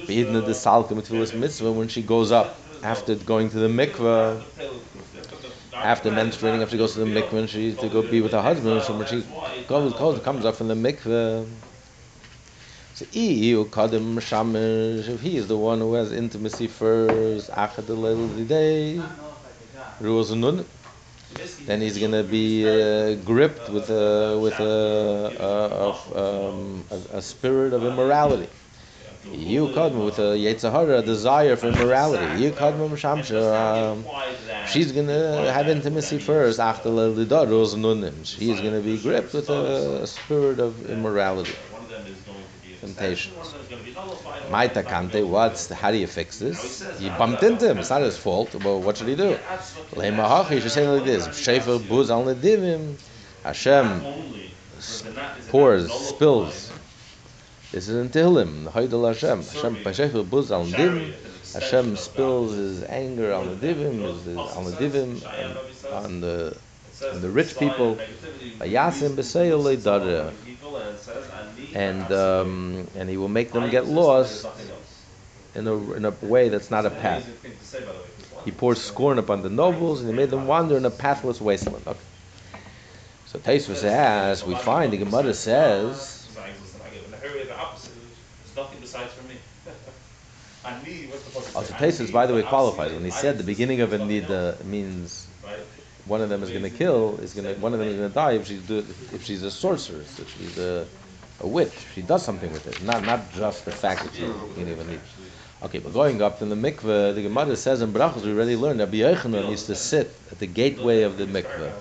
Beidna 0.07 0.43
the 0.43 0.51
salkim 0.51 0.99
tefillas 1.01 1.33
mitzvah 1.33 1.71
when 1.71 1.87
she 1.87 2.01
goes 2.03 2.31
up 2.31 2.59
after 2.83 3.15
going 3.15 3.49
to 3.49 3.59
the 3.59 3.67
mikveh, 3.69 4.43
after 5.81 6.11
menstruating, 6.11 6.61
after 6.61 6.71
she 6.73 6.77
goes 6.77 6.93
to 6.93 6.99
the 6.99 7.05
mikveh, 7.05 7.39
and 7.39 7.49
she 7.49 7.73
to 7.75 7.89
go 7.89 8.01
be 8.01 8.21
with 8.21 8.33
her 8.33 8.41
husband. 8.41 8.83
So 8.83 8.93
when 8.93 9.05
she 9.05 9.23
comes 9.67 10.45
up 10.45 10.55
from 10.55 10.67
the 10.67 10.75
mikveh. 10.75 11.47
So 12.99 13.05
Iu 13.13 13.63
Kadim 13.63 14.17
Shamish, 14.19 15.17
he 15.19 15.37
is 15.37 15.47
the 15.47 15.55
one 15.55 15.79
who 15.79 15.93
has 15.93 16.11
intimacy 16.11 16.67
first, 16.67 17.49
Achad 17.49 17.87
day, 18.45 19.01
Rules 20.01 20.31
then 21.65 21.79
he's 21.79 21.97
to 22.11 22.23
be 22.23 22.67
uh, 22.67 23.15
gripped 23.23 23.69
with 23.69 23.89
a 23.89 24.37
with 24.37 24.59
a 24.59 25.31
a, 25.39 26.19
a, 26.19 26.49
um, 26.49 26.83
a, 26.91 27.19
a 27.19 27.21
spirit 27.21 27.71
of 27.71 27.85
immorality. 27.85 28.49
You 29.31 29.67
kadma 29.67 30.03
with 30.03 30.19
a 30.19 30.35
yetzahara, 30.35 30.99
a 30.99 31.01
desire 31.01 31.55
for 31.55 31.69
immorality. 31.69 32.43
You 32.43 32.51
kadma 32.51 32.89
shamsha. 32.97 33.93
Um, 33.93 34.03
she's 34.67 34.91
gonna 34.91 35.49
have 35.53 35.69
intimacy 35.69 36.19
first. 36.19 36.59
After 36.59 36.89
nunim, 36.89 38.25
she's 38.25 38.59
gonna 38.59 38.81
be 38.81 38.97
gripped 38.97 39.33
with 39.33 39.49
a 39.49 40.05
spirit 40.05 40.59
of 40.59 40.89
immorality, 40.89 41.55
temptations. 42.79 43.53
Maita 44.49 44.83
kante, 44.83 45.27
what's 45.27 45.67
the, 45.67 45.75
how 45.75 45.91
do 45.91 45.97
you 45.97 46.07
fix 46.07 46.39
this? 46.39 46.83
He 46.99 47.09
bumped 47.09 47.43
into 47.43 47.69
him. 47.69 47.77
It's 47.77 47.89
not 47.89 48.01
his 48.01 48.17
fault. 48.17 48.55
Well, 48.55 48.81
what 48.81 48.97
should 48.97 49.07
he 49.07 49.15
do? 49.15 49.37
Lema 49.91 50.27
hachi. 50.27 50.55
You 50.55 50.61
should 50.61 50.71
say 50.71 50.87
like 50.87 51.05
this: 51.05 51.27
Shefer 51.27 51.79
buz 51.87 52.09
al 52.09 52.23
nedivim. 52.25 52.95
Hashem 53.43 54.01
pours, 55.49 55.91
spills. 55.91 56.71
This 57.71 57.87
is 57.87 57.95
in 57.95 58.09
Tehillim, 58.09 58.63
the 58.63 58.71
Haidel 58.71 59.07
Hashem. 59.07 59.43
Hashem 59.43 59.75
Pashefer 59.83 60.27
Buz 60.27 60.51
al 60.51 60.65
Ndim. 60.65 61.13
Hashem 61.53 61.95
spills 61.97 62.55
his 62.55 62.83
anger 62.83 63.31
on 63.31 63.47
the 63.47 63.55
divim, 63.55 64.03
on 64.57 64.65
the 64.65 64.71
divim, 64.71 65.21
and 65.39 65.57
on 65.93 66.21
the 66.21 66.57
on 67.13 67.21
the 67.21 67.29
rich 67.29 67.57
people. 67.57 67.97
And 71.73 72.11
um, 72.11 72.87
and 72.95 73.09
he 73.09 73.17
will 73.17 73.29
make 73.29 73.51
them 73.51 73.69
get 73.69 73.85
lost 73.85 74.47
in 75.55 75.67
a 75.67 75.93
in 75.93 76.05
a 76.05 76.11
way 76.21 76.49
that's 76.49 76.71
not 76.71 76.85
a 76.85 76.89
path. 76.89 77.27
He 78.45 78.51
pours 78.51 78.81
scorn 78.81 79.19
upon 79.19 79.41
the 79.41 79.49
nobles, 79.49 79.99
and 79.99 80.09
he 80.09 80.15
made 80.15 80.29
them 80.29 80.47
wander 80.47 80.77
in 80.77 80.85
a 80.85 80.89
pathless 80.89 81.41
wasteland. 81.41 81.85
Okay. 81.85 81.99
So 83.25 83.37
Tosfos 83.37 83.83
asks, 83.83 84.47
we 84.47 84.55
find 84.55 84.91
the 84.91 84.97
Gemara 84.97 85.33
says. 85.35 86.27
Oh, 91.55 91.63
so 91.63 91.73
Tosfos, 91.75 92.11
by 92.11 92.25
the 92.25 92.33
way, 92.33 92.41
qualifies 92.41 92.91
when 92.91 93.03
he 93.03 93.11
said 93.11 93.37
the 93.37 93.43
beginning 93.43 93.81
of 93.81 93.93
a 93.93 93.99
nida 93.99 94.63
means 94.65 95.27
one 96.05 96.21
of 96.21 96.29
them 96.29 96.41
is 96.41 96.49
going 96.49 96.63
to 96.63 96.69
kill, 96.71 97.19
is 97.19 97.33
going 97.33 97.53
to 97.53 97.61
one 97.61 97.73
of 97.73 97.79
them 97.79 97.87
is 97.87 97.97
going 97.97 98.09
to 98.09 98.15
die 98.15 98.31
if 98.33 98.47
she's 98.47 98.67
if 99.13 99.23
she's 99.23 99.43
a 99.43 99.51
sorceress, 99.51 100.19
if 100.19 100.29
she's 100.37 100.57
a, 100.57 100.87
a 101.39 101.47
witch, 101.47 101.87
she 101.93 102.01
does 102.01 102.23
something 102.25 102.51
with 102.51 102.67
it, 102.67 102.81
not 102.81 103.03
not 103.05 103.31
just 103.31 103.65
the 103.65 103.73
fact 103.73 104.03
that 104.03 104.19
beginning 104.47 104.73
of 104.73 104.79
a 104.79 104.85
nida. 104.85 105.03
Okay, 105.61 105.79
but 105.79 105.93
going 105.93 106.21
up 106.21 106.41
in 106.41 106.49
the 106.49 106.55
mikveh, 106.55 107.15
the 107.15 107.23
Gemara 107.23 107.55
says 107.55 107.81
in 107.81 107.93
Brachos, 107.93 108.23
we 108.25 108.31
already 108.31 108.55
learned 108.55 108.79
that 108.81 108.91
Yochanan 108.91 109.47
used 109.49 109.67
to 109.67 109.75
sit 109.75 110.21
at 110.31 110.39
the 110.39 110.47
gateway 110.47 111.01
of 111.03 111.17
the 111.17 111.27
mikveh. 111.27 111.75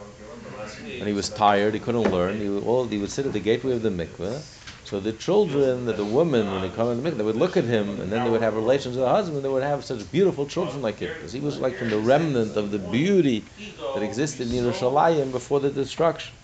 and 1.00 1.08
he 1.08 1.14
was 1.14 1.30
tired, 1.30 1.74
he 1.74 1.80
couldn't 1.80 2.02
learn. 2.02 2.40
He 2.40 2.48
would, 2.48 2.62
all, 2.62 2.88
he 2.88 2.98
would 2.98 3.10
sit 3.10 3.26
at 3.26 3.32
the 3.32 3.40
gateway 3.40 3.72
of 3.74 3.82
the 3.82 3.90
mikveh. 3.90 4.44
So 4.84 5.00
the 5.00 5.12
children, 5.12 5.84
the, 5.86 5.92
the 5.92 6.04
women, 6.06 6.52
when 6.52 6.62
they 6.62 6.70
come 6.70 6.90
in 6.90 7.02
the 7.02 7.10
mikveh, 7.10 7.18
they 7.18 7.24
would 7.24 7.36
look 7.36 7.56
at 7.56 7.64
him, 7.64 8.00
and 8.00 8.12
then 8.12 8.24
they 8.24 8.30
would 8.30 8.42
have 8.42 8.56
relations 8.56 8.96
with 8.96 9.04
the 9.04 9.10
husband. 9.10 9.44
They 9.44 9.50
would 9.50 9.62
have 9.64 9.84
such 9.84 10.10
beautiful 10.10 10.46
children 10.46 10.82
like 10.82 11.00
him, 11.00 11.12
because 11.12 11.32
he 11.32 11.40
was 11.40 11.60
like 11.60 11.76
from 11.78 11.90
the 11.90 12.00
remnant 12.00 12.56
of 12.56 12.70
the 12.72 12.78
beauty 12.80 13.50
that 13.92 14.02
existed 14.04 14.48
in 14.48 14.54
Yerushalayim 14.64 15.32
before 15.32 15.60
the 15.60 15.70
destruction. 15.70 16.37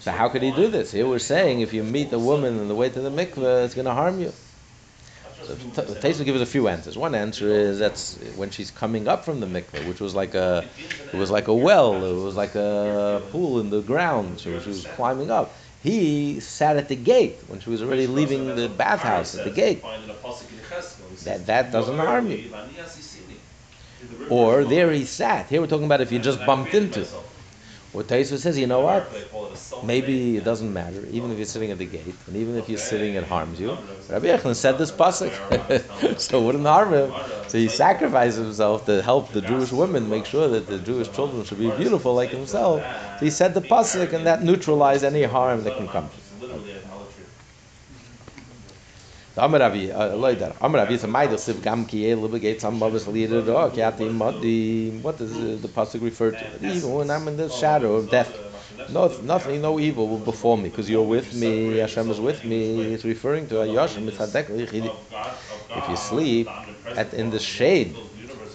So 0.00 0.10
how 0.12 0.28
could 0.28 0.42
he 0.42 0.50
do 0.50 0.68
this? 0.68 0.90
Here 0.92 1.06
we're 1.06 1.20
saying 1.20 1.60
if 1.60 1.72
you 1.72 1.84
meet 1.84 2.12
a 2.12 2.18
woman 2.18 2.58
on 2.58 2.68
the 2.68 2.74
way 2.74 2.90
to 2.90 3.00
the 3.00 3.10
mikveh, 3.10 3.64
it's 3.64 3.74
going 3.74 3.86
to 3.86 3.94
harm 3.94 4.18
you. 4.18 4.34
So 5.42 5.56
Tosfos 5.56 6.24
gives 6.24 6.40
us 6.40 6.48
a 6.48 6.50
few 6.50 6.68
answers. 6.68 6.98
One 6.98 7.14
answer 7.14 7.48
is 7.48 7.78
that's 7.78 8.18
when 8.36 8.50
she's 8.50 8.70
coming 8.70 9.08
up 9.08 9.24
from 9.24 9.40
the 9.40 9.46
mikveh, 9.46 9.82
which 9.84 10.00
was 10.00 10.14
like 10.14 10.34
a, 10.34 10.68
it 11.12 11.16
was 11.16 11.30
like 11.30 11.48
a 11.48 11.54
well, 11.54 12.04
it 12.04 12.14
was 12.14 12.36
like 12.36 12.54
a 12.56 13.22
pool 13.30 13.60
in 13.60 13.70
the 13.70 13.82
ground. 13.82 14.40
So 14.40 14.58
she 14.60 14.70
was 14.70 14.86
climbing 14.86 15.30
up. 15.30 15.58
He 15.80 16.40
sat 16.40 16.76
at 16.76 16.88
the 16.88 16.96
gate 16.96 17.44
when 17.46 17.60
she 17.60 17.70
was 17.70 17.82
already 17.82 18.06
leaving 18.06 18.54
the 18.54 18.68
bathhouse 18.68 19.34
at 19.34 19.44
the 19.44 19.50
gate. 19.50 19.84
That 21.22 21.46
that 21.46 21.70
doesn't 21.72 21.98
harm 21.98 22.30
you. 22.30 22.42
Or 24.28 24.64
there 24.64 24.92
he 24.92 25.04
sat. 25.04 25.48
Here 25.50 25.60
we're 25.60 25.66
talking 25.66 25.84
about 25.84 26.00
if 26.00 26.10
you 26.12 26.18
just 26.18 26.44
bumped 26.44 26.74
into. 26.74 27.08
What 27.92 28.06
Tosfos 28.06 28.38
says, 28.38 28.56
you 28.58 28.66
know 28.68 28.80
what? 28.82 29.10
They 29.10 29.22
call 29.24 29.46
it 29.46 29.52
a 29.52 29.56
soul 29.56 29.82
Maybe 29.84 30.36
it 30.36 30.44
doesn't 30.44 30.72
matter, 30.72 31.06
even 31.06 31.30
if 31.32 31.38
you're 31.38 31.46
sitting 31.46 31.72
at 31.72 31.78
the 31.78 31.86
gate, 31.86 32.22
and 32.26 32.36
even 32.36 32.54
if 32.56 32.68
you're 32.68 32.78
sitting, 32.78 33.14
it 33.14 33.24
harms 33.24 33.58
you. 33.58 33.80
Rabbi 34.08 34.28
Yechon 34.28 34.54
said 34.54 34.78
this 34.78 34.92
pasuk, 34.92 35.34
so 36.20 36.40
it 36.40 36.44
wouldn't 36.44 36.66
harm 36.66 36.92
him. 36.94 37.14
So 37.48 37.58
he 37.58 37.68
sacrificed 37.68 38.38
himself 38.38 38.84
to 38.86 39.02
help 39.02 39.32
the 39.32 39.42
Jewish 39.42 39.72
women 39.72 40.08
make 40.08 40.26
sure 40.26 40.48
that 40.48 40.68
the 40.68 40.78
Jewish 40.78 41.10
children 41.10 41.44
should 41.44 41.58
be 41.58 41.70
beautiful 41.70 42.14
like 42.14 42.30
himself. 42.30 42.92
So 43.16 43.24
he 43.24 43.30
said 43.30 43.54
the 43.54 43.62
pasuk, 43.62 44.12
and 44.12 44.26
that 44.26 44.42
neutralized 44.44 45.04
any 45.04 45.24
harm 45.24 45.64
that 45.64 45.76
can 45.76 45.88
come. 45.88 46.12
Amar 49.36 49.60
Ravi, 49.60 49.92
uh. 49.92 50.16
Amar 50.60 50.80
Ravi, 50.80 50.94
it's 50.94 51.04
a 51.04 51.08
maidel 51.08 51.36
siv 51.36 51.62
gam 51.62 51.86
ki 51.86 52.10
el 52.10 52.28
begeit 52.28 52.60
some 52.60 52.82
us 52.82 53.06
leader 53.06 53.40
do 53.40 53.70
ki 53.72 53.80
ati 53.82 54.08
modi. 54.08 54.90
What 55.02 55.18
does 55.18 55.32
uh, 55.36 55.56
the 55.60 55.68
pasuk 55.68 56.02
refer 56.02 56.32
to? 56.32 56.66
Even 56.66 56.92
when 56.94 57.10
I'm 57.10 57.28
in 57.28 57.36
the 57.36 57.48
shadow 57.48 57.94
of 57.94 58.10
death. 58.10 58.36
No, 58.88 59.06
nothing, 59.22 59.62
no 59.62 59.78
evil 59.78 60.08
will 60.08 60.18
befall 60.18 60.56
me 60.56 60.68
because 60.68 60.90
you're 60.90 61.04
with 61.04 61.32
me. 61.34 61.76
Hashem 61.76 62.10
is 62.10 62.20
with 62.20 62.44
me. 62.44 62.92
It's 62.92 63.04
referring 63.04 63.46
to 63.48 63.54
lichidi. 63.54 64.92
If 65.76 65.88
you 65.88 65.96
sleep 65.96 66.48
at 66.96 67.14
in 67.14 67.30
the 67.30 67.38
shade 67.38 67.94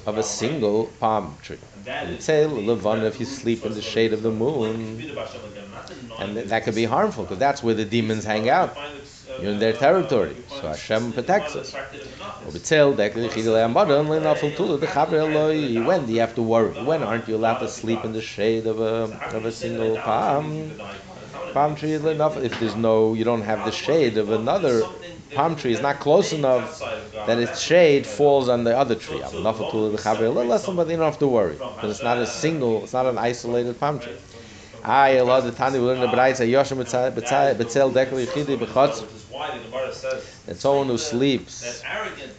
of 0.05 0.17
a 0.17 0.24
single 0.24 0.88
palm 1.00 1.38
tree, 1.41 1.58
if 1.88 3.20
you 3.20 3.25
sleep 3.25 3.65
in 3.65 3.74
the 3.74 3.82
shade 3.82 4.12
of 4.12 4.24
the 4.24 4.32
moon, 4.32 5.01
and 6.20 6.38
that 6.38 6.63
could 6.63 6.75
be 6.75 6.86
harmful 6.86 7.24
because 7.24 7.39
that's 7.39 7.63
where 7.63 7.75
the 7.75 7.86
demons 7.86 8.25
hang 8.25 8.50
out. 8.50 8.75
You're 9.38 9.51
in 9.51 9.60
their 9.60 9.74
territory, 9.74 10.38
so 10.48 10.68
Hashem 10.70 11.13
protects 11.13 11.56
us. 11.56 11.77
When 12.39 12.54
do 12.54 12.60
you 16.13 16.20
have 16.22 16.36
to 16.36 16.44
worry? 16.44 16.74
When 16.74 17.04
aren't 17.04 17.27
you 17.27 17.36
allowed 17.36 17.60
to 17.60 17.68
sleep 17.68 18.06
in 18.06 18.13
the 18.13 18.22
shade 18.22 18.68
of 18.68 18.80
a 18.80 19.18
of 19.32 19.46
a 19.46 19.51
single 19.51 20.00
palm 20.00 20.77
palm 21.54 21.75
tree? 21.75 21.94
Enough 21.96 22.38
if 22.38 22.60
there's 22.60 22.75
no, 22.75 23.13
you 23.13 23.24
don't 23.25 23.44
have 23.44 23.63
the 23.63 23.72
shade 23.72 24.18
of 24.18 24.32
another 24.32 24.92
palm 25.34 25.56
tree. 25.56 25.74
is 25.74 25.82
not 25.82 26.00
close 26.00 26.34
enough 26.34 26.86
that 27.25 27.39
its 27.39 27.60
shade 27.60 28.08
falls 28.08 28.50
on 28.50 28.63
the 28.63 28.77
other 28.77 28.96
tree. 28.96 29.22
Less 29.24 30.65
than, 30.65 30.75
but 30.75 30.89
you 30.89 30.98
don't 30.98 31.06
have 31.06 31.20
to 31.20 31.27
worry 31.27 31.60
because 31.75 31.92
it's 31.92 32.04
not 32.04 32.18
a 32.20 32.27
single, 32.27 32.84
it's 32.84 32.94
not 32.94 33.06
an 33.08 33.18
isolated 33.18 33.80
palm 33.80 34.00
tree. 34.00 34.25
I 34.88 35.18
Allah 35.18 35.42
the 35.42 35.51
Tani 35.51 35.80
Betzel 35.80 37.92
Dekel 37.92 38.25
Yichidi 38.25 38.58
Bechotz. 38.58 39.04
That 40.46 40.58
someone 40.58 40.88
who 40.88 40.98
sleeps 40.98 41.84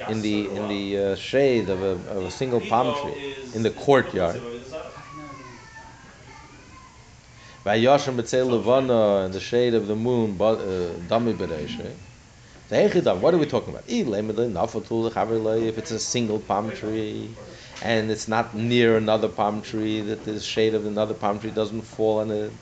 in 0.08 0.22
the 0.22 0.48
in 0.48 0.68
the 0.68 0.98
uh, 0.98 1.14
shade 1.16 1.68
of 1.68 1.82
a, 1.82 1.90
of 2.16 2.24
a 2.24 2.30
single 2.30 2.60
palm 2.60 2.94
tree 2.94 3.14
in 3.54 3.62
the 3.62 3.70
courtyard. 3.70 4.40
By 7.64 7.78
Betzel 7.80 8.48
Levana 8.48 9.26
in 9.26 9.32
the 9.32 9.40
shade 9.40 9.74
of 9.74 9.88
the 9.88 9.96
moon, 9.96 10.36
uh, 10.40 10.54
Dami. 11.08 11.34
What 13.20 13.34
are 13.34 13.38
we 13.38 13.46
talking 13.46 13.74
about? 13.74 13.84
If 13.88 15.78
it's 15.78 15.90
a 15.90 15.98
single 15.98 16.38
palm 16.38 16.70
tree 16.70 17.28
and 17.82 18.10
it's 18.10 18.28
not 18.28 18.54
near 18.54 18.96
another 18.96 19.28
palm 19.28 19.62
tree, 19.62 20.00
that 20.00 20.24
the 20.24 20.40
shade 20.40 20.74
of 20.74 20.86
another 20.86 21.14
palm 21.14 21.38
tree 21.38 21.50
doesn't 21.50 21.82
fall 21.82 22.20
on 22.20 22.30
it. 22.30 22.52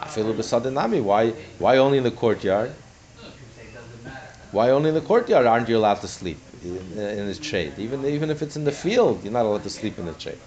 I 0.00 0.08
feel 0.08 0.28
a 0.30 1.00
Why? 1.00 1.30
Why 1.58 1.76
only 1.78 1.98
in 1.98 2.04
the 2.04 2.10
courtyard? 2.10 2.72
Why 4.50 4.70
only 4.70 4.88
in 4.90 4.94
the 4.94 5.00
courtyard 5.00 5.46
aren't 5.46 5.68
you 5.68 5.78
allowed 5.78 6.00
to 6.02 6.08
sleep 6.08 6.38
in, 6.62 6.76
in 6.98 7.28
its 7.28 7.44
shade? 7.44 7.72
Even 7.78 8.04
even 8.04 8.30
if 8.30 8.42
it's 8.42 8.56
in 8.56 8.64
the 8.64 8.72
field, 8.72 9.22
you're 9.22 9.32
not 9.32 9.46
allowed 9.46 9.62
to 9.62 9.70
sleep 9.70 9.98
in 9.98 10.06
the 10.06 10.18
shade. 10.18 10.38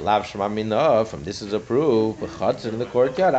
Lav 0.00 0.26
from 0.26 1.24
this 1.24 1.42
is 1.42 1.52
a 1.52 1.60
proof. 1.60 2.16
In 2.64 2.78
the 2.78 2.86
courtyard, 2.86 3.34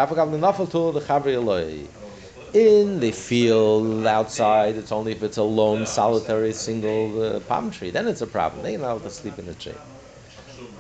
in 2.53 2.99
the 2.99 3.11
field 3.11 4.05
outside, 4.05 4.75
it's 4.75 4.91
only 4.91 5.13
if 5.13 5.23
it's 5.23 5.37
a 5.37 5.43
lone, 5.43 5.85
solitary, 5.85 6.51
single 6.51 7.23
uh, 7.23 7.39
palm 7.39 7.71
tree. 7.71 7.91
Then 7.91 8.07
it's 8.07 8.21
a 8.21 8.27
problem. 8.27 8.63
They're 8.63 8.77
not 8.77 8.91
allowed 8.91 9.03
to 9.03 9.09
sleep 9.09 9.39
in 9.39 9.45
the 9.45 9.57
shade. 9.57 9.75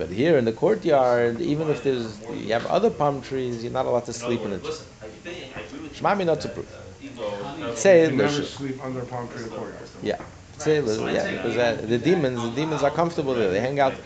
But 0.01 0.09
here 0.09 0.37
in 0.39 0.45
the 0.45 0.51
courtyard, 0.51 1.39
even 1.41 1.69
if 1.69 1.83
there's 1.83 2.19
you 2.33 2.53
have 2.53 2.65
other 2.65 2.89
palm 2.89 3.21
trees, 3.21 3.63
you're 3.63 3.71
not 3.71 3.85
allowed 3.85 4.05
to 4.05 4.13
sleep 4.13 4.41
in 4.41 4.53
it. 4.53 4.63
Shmami 5.99 6.25
not 6.25 6.41
to 6.41 6.49
prove. 6.49 6.67
Say 7.75 8.05
You 8.05 8.11
never 8.13 8.41
sleep 8.41 8.83
under 8.83 9.01
a 9.01 9.05
palm 9.05 9.27
tree 9.29 9.43
in 9.43 9.49
the 9.49 9.55
courtyard. 9.55 9.87
Yeah. 10.01 10.17
Say 10.57 10.81
yeah, 11.17 11.31
because 11.35 11.55
uh, 11.55 11.75
the 11.93 11.99
demons, 11.99 12.41
the 12.41 12.49
demons 12.49 12.81
are 12.81 12.89
comfortable 12.89 13.35
there. 13.35 13.51
They 13.51 13.59
hang 13.59 13.79
out. 13.79 13.93
And 13.93 14.01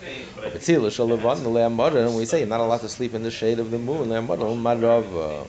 we 2.19 2.25
say 2.25 2.39
you're 2.39 2.47
not 2.55 2.59
allowed 2.59 2.81
to 2.81 2.89
sleep 2.89 3.13
in 3.13 3.23
the 3.23 3.31
shade 3.31 3.59
of 3.59 3.71
the 3.71 3.79
moon. 3.79 4.11
uh, 4.11 5.45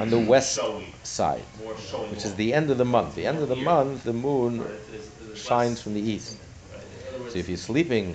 On 0.00 0.08
the 0.16 0.18
west 0.18 0.58
side, 1.02 1.42
which 2.10 2.24
is 2.24 2.34
the 2.36 2.54
end 2.54 2.70
of 2.70 2.78
the 2.78 2.86
month. 2.86 3.16
The 3.16 3.26
end 3.26 3.42
of 3.42 3.50
the 3.50 3.56
month, 3.56 4.04
the 4.04 4.14
moon 4.14 4.64
shines 5.34 5.82
from 5.82 5.92
the 5.92 6.00
east. 6.00 6.38
So 7.28 7.38
if 7.38 7.48
you're 7.48 7.58
sleeping 7.58 8.14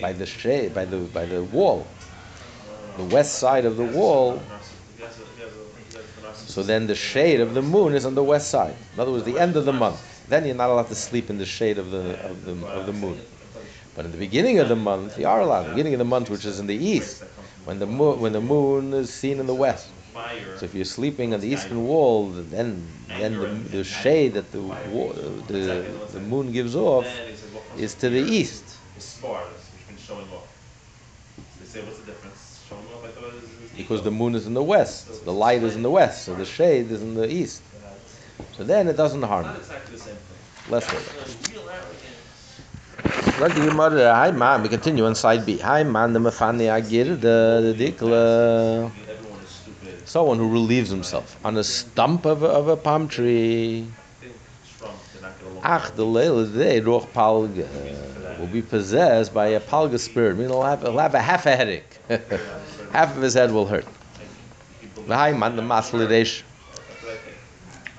by 0.00 0.12
the 0.12 0.26
shade, 0.26 0.74
by 0.74 0.84
the 0.84 0.98
by 0.98 1.26
the 1.26 1.42
wall, 1.44 1.86
the 2.96 3.04
west 3.04 3.38
side 3.38 3.64
of 3.64 3.76
the 3.76 3.84
wall, 3.84 4.42
so 6.34 6.62
then 6.62 6.86
the 6.86 6.94
shade 6.94 7.40
of 7.40 7.54
the 7.54 7.62
moon 7.62 7.94
is 7.94 8.04
on 8.06 8.14
the 8.14 8.24
west 8.24 8.50
side. 8.50 8.76
In 8.94 9.00
other 9.00 9.12
words, 9.12 9.24
the 9.24 9.38
end 9.38 9.56
of 9.56 9.64
the 9.64 9.72
month. 9.72 10.00
Then 10.28 10.44
you're 10.46 10.54
not 10.56 10.70
allowed 10.70 10.88
to 10.88 10.94
sleep 10.94 11.30
in 11.30 11.38
the 11.38 11.46
shade 11.46 11.78
of 11.78 11.90
the 11.90 12.18
of 12.20 12.44
the 12.44 12.52
of 12.72 12.86
the 12.86 12.92
moon. 12.92 13.22
But 13.94 14.04
in 14.06 14.12
the 14.12 14.18
beginning 14.18 14.58
of 14.58 14.68
the 14.68 14.76
month, 14.76 15.18
you 15.18 15.26
are 15.26 15.40
allowed. 15.40 15.64
The 15.64 15.70
beginning 15.70 15.94
of 15.94 15.98
the 15.98 16.04
month, 16.16 16.30
which 16.30 16.44
is 16.44 16.60
in 16.60 16.66
the 16.66 16.76
east, 16.76 17.24
when 17.64 17.78
the 17.78 17.86
moon 17.86 18.20
when 18.20 18.32
the 18.32 18.40
moon 18.40 18.92
is 18.94 19.12
seen 19.12 19.40
in 19.40 19.46
the 19.46 19.54
west. 19.54 19.92
So 20.54 20.66
if 20.66 20.74
you're 20.74 20.84
sleeping 20.84 21.34
on 21.34 21.40
the 21.40 21.48
eastern 21.48 21.84
wall, 21.84 22.30
then 22.30 22.86
then 23.16 23.40
the, 23.40 23.46
the 23.78 23.84
shade 23.84 24.34
that 24.34 24.52
the, 24.52 24.60
the 24.60 25.84
the 26.12 26.20
moon 26.20 26.52
gives 26.52 26.76
off 26.76 27.22
is 27.78 27.94
to 27.94 28.10
the 28.10 28.20
east. 28.20 28.64
Because 33.76 34.02
the 34.02 34.10
moon 34.10 34.34
is 34.34 34.46
in 34.46 34.54
the 34.54 34.62
west, 34.62 35.24
the 35.24 35.32
light 35.32 35.62
is 35.62 35.76
in 35.76 35.82
the 35.82 35.90
west, 35.90 36.24
so 36.24 36.34
the 36.34 36.44
shade 36.44 36.90
is 36.90 37.00
in 37.00 37.14
the 37.14 37.32
east. 37.32 37.62
So 38.56 38.64
then 38.64 38.88
it 38.88 38.96
doesn't 38.96 39.22
harm 39.22 39.46
you. 39.46 39.52
Less 40.68 40.86
Let 43.40 43.54
the 43.54 43.60
Gemara, 43.64 44.12
hi 44.12 44.32
man, 44.32 44.62
we 44.62 44.68
continue 44.68 45.06
on 45.06 45.14
side 45.14 45.46
B. 45.46 45.58
Hi 45.58 45.84
man, 45.84 46.12
the 46.12 46.18
mafani 46.18 46.66
agir, 46.66 47.18
the 47.18 47.74
dikla. 47.78 48.90
Someone 50.04 50.38
who 50.38 50.50
relieves 50.50 50.90
himself 50.90 51.38
on 51.44 51.56
a 51.56 51.64
stump 51.64 52.24
of 52.26 52.42
a, 52.42 52.46
of 52.46 52.68
a 52.68 52.76
palm 52.76 53.08
tree. 53.08 53.86
Ach, 55.62 55.94
the 55.94 56.04
leil 56.04 56.46
day, 56.56 56.80
roch 56.80 57.12
palga, 57.12 57.66
will 58.38 58.46
be 58.46 58.62
possessed 58.62 59.34
by 59.34 59.48
a 59.48 59.60
palga 59.60 59.98
spirit. 59.98 60.30
I 60.30 60.34
mean, 60.34 60.48
he'll 60.48 60.62
have, 60.62 60.82
he'll 60.82 60.98
have 60.98 61.14
a 61.14 61.20
half 61.20 61.46
a 61.46 61.56
headache. 61.56 61.98
half 62.92 63.16
of 63.16 63.22
his 63.22 63.34
head 63.34 63.52
will 63.52 63.66
hurt. 63.66 63.86
V'hai 65.06 65.36
man 65.36 65.56
the 65.56 65.62
maslidesh. 65.62 66.42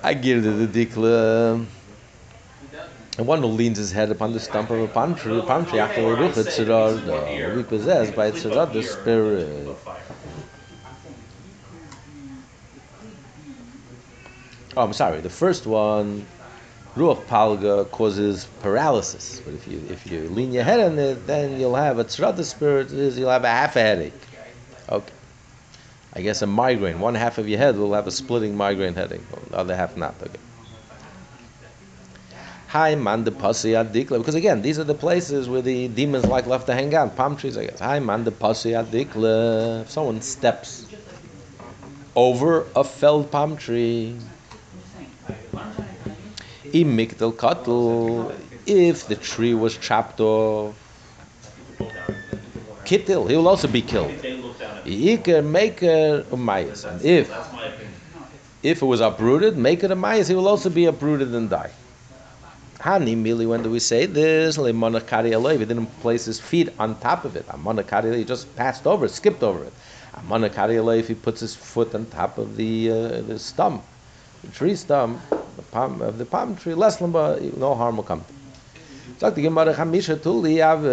I 0.02 0.14
give 0.14 0.42
the 0.42 0.66
dikla. 0.66 1.66
And 3.18 3.26
one 3.26 3.40
who 3.40 3.48
leans 3.48 3.76
his 3.76 3.92
head 3.92 4.10
upon 4.10 4.32
the 4.32 4.40
stump 4.40 4.70
of 4.70 4.80
a 4.80 4.88
palm 4.88 5.14
tree, 5.14 5.36
a 5.36 5.42
palm 5.42 5.66
tree, 5.66 5.78
after 5.78 6.00
the 6.00 6.22
ruch, 6.22 7.46
will 7.46 7.56
be 7.56 7.62
possessed 7.64 8.14
by 8.14 8.30
tzirad, 8.30 8.72
the 8.72 8.82
spirit. 8.82 9.76
Oh, 14.76 14.84
I'm 14.84 14.92
sorry. 14.92 15.20
The 15.20 15.28
first 15.28 15.66
one 15.66 16.26
Ruach 16.96 17.24
Palga 17.26 17.88
causes 17.90 18.48
paralysis. 18.62 19.40
But 19.44 19.54
if 19.54 19.68
you 19.68 19.82
if 19.88 20.10
you 20.10 20.28
lean 20.28 20.52
your 20.52 20.64
head 20.64 20.80
on 20.80 20.98
it, 20.98 21.26
then 21.26 21.60
you'll 21.60 21.76
have 21.76 21.98
a 21.98 22.04
tzrata 22.04 22.44
spirit, 22.44 22.90
is 22.90 23.18
you'll 23.18 23.30
have 23.30 23.44
a 23.44 23.50
half 23.50 23.76
a 23.76 23.80
headache. 23.80 24.12
Okay. 24.88 25.12
I 26.12 26.22
guess 26.22 26.42
a 26.42 26.46
migraine. 26.46 26.98
One 26.98 27.14
half 27.14 27.38
of 27.38 27.48
your 27.48 27.58
head 27.58 27.76
will 27.76 27.94
have 27.94 28.08
a 28.08 28.10
splitting 28.10 28.56
migraine 28.56 28.94
headache, 28.94 29.20
the 29.50 29.56
other 29.56 29.76
half 29.76 29.96
not. 29.96 30.14
Okay. 30.20 30.40
Hi 32.68 32.94
man 32.96 33.24
the 33.24 33.32
pasi 33.32 33.72
adikla. 33.72 34.18
Because 34.18 34.34
again, 34.34 34.62
these 34.62 34.78
are 34.78 34.84
the 34.84 34.94
places 34.94 35.48
where 35.48 35.62
the 35.62 35.88
demons 35.88 36.26
like 36.26 36.46
left 36.46 36.66
to 36.66 36.74
hang 36.74 36.94
out. 36.94 37.16
Palm 37.16 37.36
trees, 37.36 37.56
I 37.56 37.66
guess. 37.66 37.78
Hi 37.78 38.00
man 38.00 38.24
the 38.24 38.32
pasi 38.32 38.70
adikla. 38.70 39.82
If 39.82 39.90
someone 39.90 40.20
steps 40.22 40.86
over 42.16 42.66
a 42.74 42.82
felled 42.82 43.30
palm 43.30 43.56
tree, 43.56 44.16
Im 46.72 46.96
mikdal 46.96 47.32
if 48.66 49.06
the 49.06 49.16
tree 49.16 49.54
was 49.54 49.76
chopped 49.76 50.20
off, 50.20 50.74
kittil, 52.84 53.28
he 53.28 53.36
will 53.36 53.48
also 53.48 53.66
be 53.68 53.82
killed. 53.82 54.14
Iker 54.84 55.44
maker 55.44 56.24
umayas, 56.30 56.86
and 56.86 57.02
if 57.04 57.28
if 58.62 58.82
it 58.82 58.84
was 58.84 59.00
uprooted, 59.00 59.56
make 59.56 59.82
it 59.82 59.90
a 59.90 59.96
mayas, 59.96 60.28
he 60.28 60.34
will 60.34 60.48
also 60.48 60.68
be 60.70 60.84
uprooted 60.86 61.34
and 61.34 61.48
die. 61.50 61.70
Hani 62.78 63.16
mili, 63.16 63.46
when 63.46 63.62
do 63.62 63.70
we 63.70 63.78
say 63.78 64.06
this? 64.06 64.56
Le 64.56 64.72
monakari 64.72 65.58
he 65.58 65.64
didn't 65.64 65.86
place 66.00 66.24
his 66.24 66.40
feet 66.40 66.68
on 66.78 66.98
top 67.00 67.24
of 67.24 67.36
it. 67.36 67.44
A 67.48 67.58
monakari, 67.58 68.16
he 68.16 68.24
just 68.24 68.54
passed 68.56 68.86
over 68.86 69.08
skipped 69.08 69.42
over 69.42 69.64
it. 69.64 69.72
Amana 70.14 70.48
Kariyale, 70.50 70.98
if 70.98 71.08
he 71.08 71.14
puts 71.14 71.40
his 71.40 71.54
foot 71.54 71.94
on 71.94 72.06
top 72.06 72.38
of 72.38 72.56
the 72.56 72.90
uh, 72.90 73.20
the 73.22 73.38
stump, 73.38 73.82
the 74.42 74.50
tree 74.50 74.74
stump, 74.74 75.20
the 75.60 75.66
palm 75.70 76.00
of 76.02 76.18
the 76.18 76.24
palm 76.24 76.56
tree, 76.56 76.74
less 76.74 76.98
lamba, 76.98 77.40
no 77.56 77.74
harm 77.74 77.96
will 77.96 78.04
come. 78.04 78.24
Uh, 79.22 79.30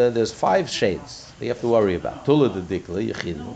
there's 0.10 0.34
five 0.34 0.69
shades 0.69 1.32
that 1.39 1.45
you 1.45 1.49
have 1.49 1.62
to 1.62 1.67
worry 1.67 1.95
about. 1.95 2.25
Tula 2.25 2.49
the 2.49 2.62
dikla, 2.62 3.10
Yechidu, 3.10 3.56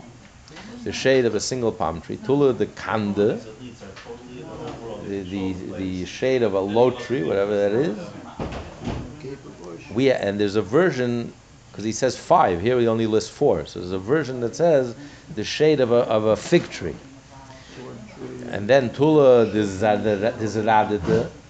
the 0.84 0.92
shade 0.92 1.26
of 1.26 1.34
a 1.34 1.40
single 1.40 1.72
palm 1.72 2.00
tree. 2.00 2.16
Tula 2.16 2.52
the 2.54 2.66
kanda, 2.66 3.38
the, 5.04 5.22
the, 5.22 5.52
the 5.76 6.06
shade 6.06 6.42
of 6.42 6.54
a 6.54 6.60
low 6.60 6.90
tree, 6.90 7.22
whatever 7.22 7.54
that 7.54 7.72
is. 7.72 7.98
We 9.92 10.10
and 10.10 10.40
there's 10.40 10.56
a 10.56 10.62
version 10.62 11.32
because 11.70 11.84
he 11.84 11.92
says 11.92 12.16
five 12.16 12.62
here. 12.62 12.78
He 12.78 12.86
only 12.86 13.06
lists 13.06 13.28
four. 13.28 13.66
So 13.66 13.80
there's 13.80 13.92
a 13.92 13.98
version 13.98 14.40
that 14.40 14.56
says 14.56 14.96
the 15.34 15.44
shade 15.44 15.80
of 15.80 15.92
a 15.92 16.04
of 16.08 16.24
a 16.24 16.36
fig 16.36 16.70
tree. 16.70 16.94
And 18.52 18.68
then 18.68 18.92
Tula 18.92 19.46
the 19.46 19.60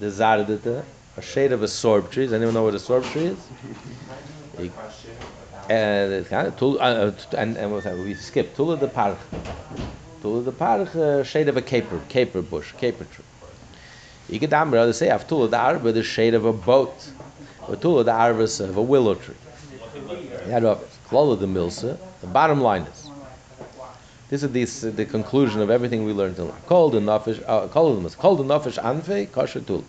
Zaradita, 0.00 0.84
a 1.16 1.22
shade 1.22 1.52
of 1.52 1.62
a 1.62 1.66
sorb 1.66 2.10
tree. 2.12 2.24
Does 2.24 2.32
anyone 2.32 2.54
know 2.54 2.62
what 2.62 2.74
a 2.74 2.78
sorb 2.78 3.04
tree 3.10 3.24
is? 3.26 3.48
He- 4.58 4.70
And 5.68 6.12
it's 6.12 6.28
kind 6.28 6.46
of 6.46 6.56
Tula, 6.56 6.78
uh, 6.78 7.12
and 7.36 7.56
and 7.56 7.82
that? 7.82 7.96
we 7.98 8.14
skip 8.14 8.54
Tula 8.54 8.76
the 8.76 8.88
Parch. 8.88 9.18
Tula 10.20 10.42
the 10.42 10.52
Parch, 10.52 10.94
uh, 10.94 11.24
shade 11.24 11.48
of 11.48 11.56
a 11.56 11.62
caper, 11.62 11.98
caper 12.08 12.42
bush, 12.42 12.72
caper 12.78 13.04
tree. 13.04 13.24
You 14.28 14.46
down 14.46 14.70
there, 14.70 14.86
they 14.86 14.92
say, 14.92 15.08
"Af 15.08 15.26
Tula 15.26 15.48
the 15.48 15.58
Arba, 15.58 15.92
the 15.92 16.02
shade 16.02 16.34
of 16.34 16.44
a 16.44 16.52
boat." 16.52 17.10
Or 17.68 17.76
Tula 17.76 18.04
the 18.04 18.12
Arba 18.12 18.42
of 18.44 18.76
a 18.76 18.82
willow 18.82 19.14
tree. 19.14 19.34
Yeah, 20.46 20.60
Klala 21.08 21.38
the 21.38 21.46
Milsa. 21.46 21.98
The 22.20 22.26
bottom 22.26 22.60
line 22.60 22.82
is, 22.82 23.11
this 24.32 24.42
is 24.42 24.80
the, 24.80 24.90
the 24.90 25.04
conclusion 25.04 25.60
of 25.60 25.68
everything 25.68 26.04
we 26.06 26.12
learned 26.14 26.38
in 26.38 26.48
life. 26.48 26.66
Kol 26.66 26.88
the 26.88 27.00
nafish, 27.00 27.44
uh, 27.46 27.68
kol 27.68 27.94
the 27.96 28.08
nafish 28.44 28.82
anfe 28.82 29.30
kosher 29.30 29.60
tul. 29.60 29.84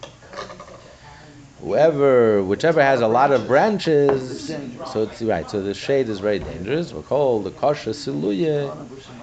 Whoever, 1.62 2.44
whichever 2.44 2.84
has 2.84 3.00
a 3.00 3.08
lot 3.08 3.32
of 3.32 3.48
branches, 3.48 4.54
so 4.84 5.04
it's 5.04 5.22
right. 5.22 5.50
So 5.50 5.62
the 5.64 5.74
shade 5.74 6.10
is 6.10 6.20
very 6.20 6.40
dangerous. 6.40 6.92
We 6.92 7.02
call 7.04 7.40
the 7.42 7.52
kosher 7.52 7.92
siluye 7.92 8.74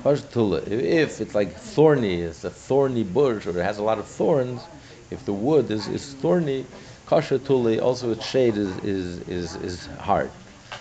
kosher 0.02 0.26
tula. 0.32 0.62
If- 0.62 0.84
If 1.10 1.20
it's 1.20 1.34
like 1.34 1.52
thorny, 1.54 2.22
it's 2.22 2.42
a 2.44 2.50
thorny 2.50 3.04
bush, 3.04 3.46
or 3.46 3.50
it 3.50 3.62
has 3.62 3.76
a 3.76 3.82
lot 3.82 3.98
of 3.98 4.06
thorns. 4.06 4.68
If 5.10 5.26
the 5.26 5.34
wood 5.34 5.70
is, 5.70 5.86
is 5.86 6.14
thorny, 6.14 6.64
kosher 7.04 7.38
tuli, 7.38 7.78
also 7.78 8.12
its 8.12 8.24
shade 8.24 8.56
is 8.56 8.78
is 8.78 9.18
is, 9.28 9.56
is 9.56 9.86
hard. 9.98 10.30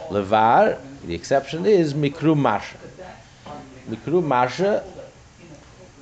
Levar, 0.09 0.79
the 1.03 1.13
exception 1.13 1.65
is 1.65 1.93
mikru 1.93 2.37
masha. 2.37 2.77
Mikru 3.89 4.23
masha, 4.23 4.83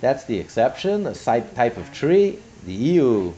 that's 0.01 0.25
the 0.25 0.37
exception, 0.37 1.07
a 1.07 1.13
type, 1.13 1.77
of 1.77 1.91
tree. 1.93 2.39
The 2.65 2.73
EU, 2.73 3.33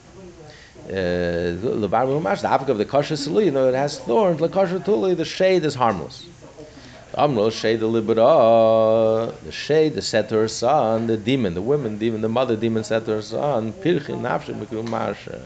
mikru 0.88 2.21
masha, 2.21 2.41
the 2.41 2.51
apple 2.51 2.71
of 2.71 2.77
the 2.77 2.85
kosher 2.85 3.15
sulu, 3.15 3.43
you 3.45 3.51
know, 3.51 3.67
it 3.69 3.75
has 3.75 3.99
thorns. 3.99 4.39
The 4.39 4.49
kosher 4.49 4.79
tuli, 4.79 5.13
the 5.13 5.25
shade 5.25 5.63
is 5.63 5.75
harmless. 5.75 6.27
Amro 7.17 7.49
shade 7.49 7.79
the 7.79 7.88
libera, 7.88 9.33
the 9.43 9.51
shade, 9.51 9.95
the 9.95 10.01
said 10.01 10.29
to 10.29 10.35
her 10.35 10.47
son, 10.47 11.07
the 11.07 11.17
demon, 11.17 11.53
the 11.53 11.62
women 11.62 11.97
demon, 11.97 12.21
the 12.21 12.29
mother 12.29 12.55
demon 12.55 12.83
said 12.83 13.03
to 13.05 13.12
her 13.12 13.21
son, 13.21 13.73
pirchin 13.73 14.21
nafshe 14.21 14.53
mikru 14.53 14.88
masha. 14.88 15.41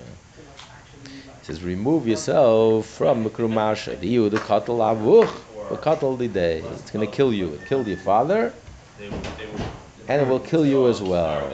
He 1.06 1.46
says, 1.48 1.64
remove 1.64 2.08
yourself 2.08 2.86
from 2.86 3.26
mikru. 3.26 4.00
The 4.00 4.08
you, 4.08 4.30
the 4.30 4.38
katal 4.38 4.80
avuch, 4.80 5.32
the 5.70 5.78
katal 5.78 6.18
the 6.18 6.28
day. 6.28 6.60
It's 6.60 6.92
going 6.92 7.06
to 7.06 7.12
kill 7.12 7.34
you. 7.34 7.54
It 7.54 7.66
killed 7.66 7.88
your 7.88 7.98
father, 7.98 8.54
They 9.00 9.10
would, 9.10 9.24
they 9.24 9.46
would. 9.48 9.62
and 10.08 10.22
it 10.22 10.28
will 10.28 10.40
kill 10.40 10.66
you 10.66 10.88
as 10.88 11.02
well. 11.02 11.52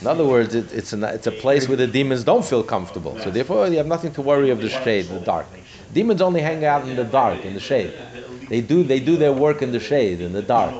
In 0.00 0.06
other 0.06 0.24
words, 0.24 0.54
it, 0.54 0.72
it's, 0.72 0.92
a, 0.92 1.14
it's 1.14 1.26
a 1.26 1.32
place 1.32 1.66
where 1.68 1.76
the 1.76 1.86
demons 1.86 2.24
don't 2.24 2.44
feel 2.44 2.62
comfortable. 2.62 3.16
So 3.18 3.30
therefore, 3.30 3.68
you 3.68 3.78
have 3.78 3.86
nothing 3.86 4.12
to 4.14 4.22
worry 4.22 4.50
of 4.50 4.60
the 4.60 4.68
shade, 4.68 5.08
the 5.08 5.18
dark. 5.18 5.46
Demons 5.92 6.20
only 6.20 6.40
hang 6.42 6.64
out 6.64 6.82
in 6.84 6.96
the 6.96 7.04
dark, 7.04 7.44
in 7.44 7.54
the 7.54 7.60
shade. 7.60 7.94
They 8.48 8.60
do, 8.60 8.82
they 8.82 9.00
do 9.00 9.16
their 9.16 9.32
work 9.32 9.62
in 9.62 9.72
the 9.72 9.80
shade, 9.80 10.20
in 10.20 10.32
the 10.32 10.42
dark. 10.42 10.74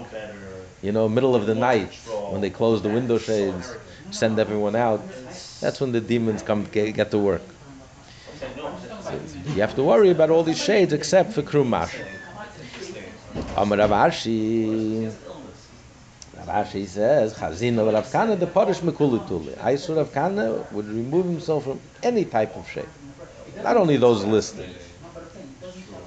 You 0.82 0.92
know, 0.92 1.08
middle 1.08 1.34
of 1.34 1.46
the 1.46 1.54
night, 1.54 1.94
when 2.28 2.42
they 2.42 2.50
close 2.50 2.82
the 2.82 2.90
window 2.90 3.16
shades, 3.18 3.76
send 4.10 4.38
everyone 4.38 4.76
out. 4.76 5.00
That's 5.60 5.80
when 5.80 5.92
the 5.92 6.00
demons 6.00 6.42
come 6.42 6.64
get, 6.64 6.92
get 6.94 7.10
to 7.12 7.18
work. 7.18 7.42
So 9.00 9.18
you 9.54 9.60
have 9.62 9.74
to 9.76 9.82
worry 9.82 10.10
about 10.10 10.28
all 10.30 10.42
these 10.42 10.58
shades 10.62 10.92
except 10.92 11.32
for 11.32 11.42
Krumash. 11.42 11.94
Amar 13.56 13.78
Rav 13.78 13.90
Ashi. 13.90 15.12
Rav 16.36 16.66
Ashi 16.66 16.86
says, 16.86 17.34
Chazina 17.34 17.92
Rav 17.92 18.10
Kana 18.10 18.36
the 18.36 18.46
Parish 18.46 18.78
Mekulituli. 18.80 19.56
Aisur 19.58 19.96
Rav 19.96 20.12
Kana 20.12 20.64
would 20.72 20.88
remove 20.88 21.26
himself 21.26 21.64
from 21.64 21.80
any 22.02 22.24
type 22.24 22.56
of 22.56 22.68
shade. 22.68 22.88
Not 23.62 23.76
only 23.76 23.96
those 23.96 24.24
listed. 24.24 24.68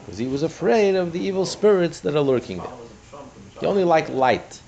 Because 0.05 0.17
he 0.17 0.27
was 0.27 0.43
afraid 0.43 0.95
of 0.95 1.13
the 1.13 1.19
evil 1.19 1.45
spirits 1.45 2.01
that 2.01 2.15
are 2.15 2.21
lurking 2.21 2.57
there. 2.57 2.71
He 3.59 3.65
only 3.65 3.83
liked 3.83 4.09
light. 4.09 4.61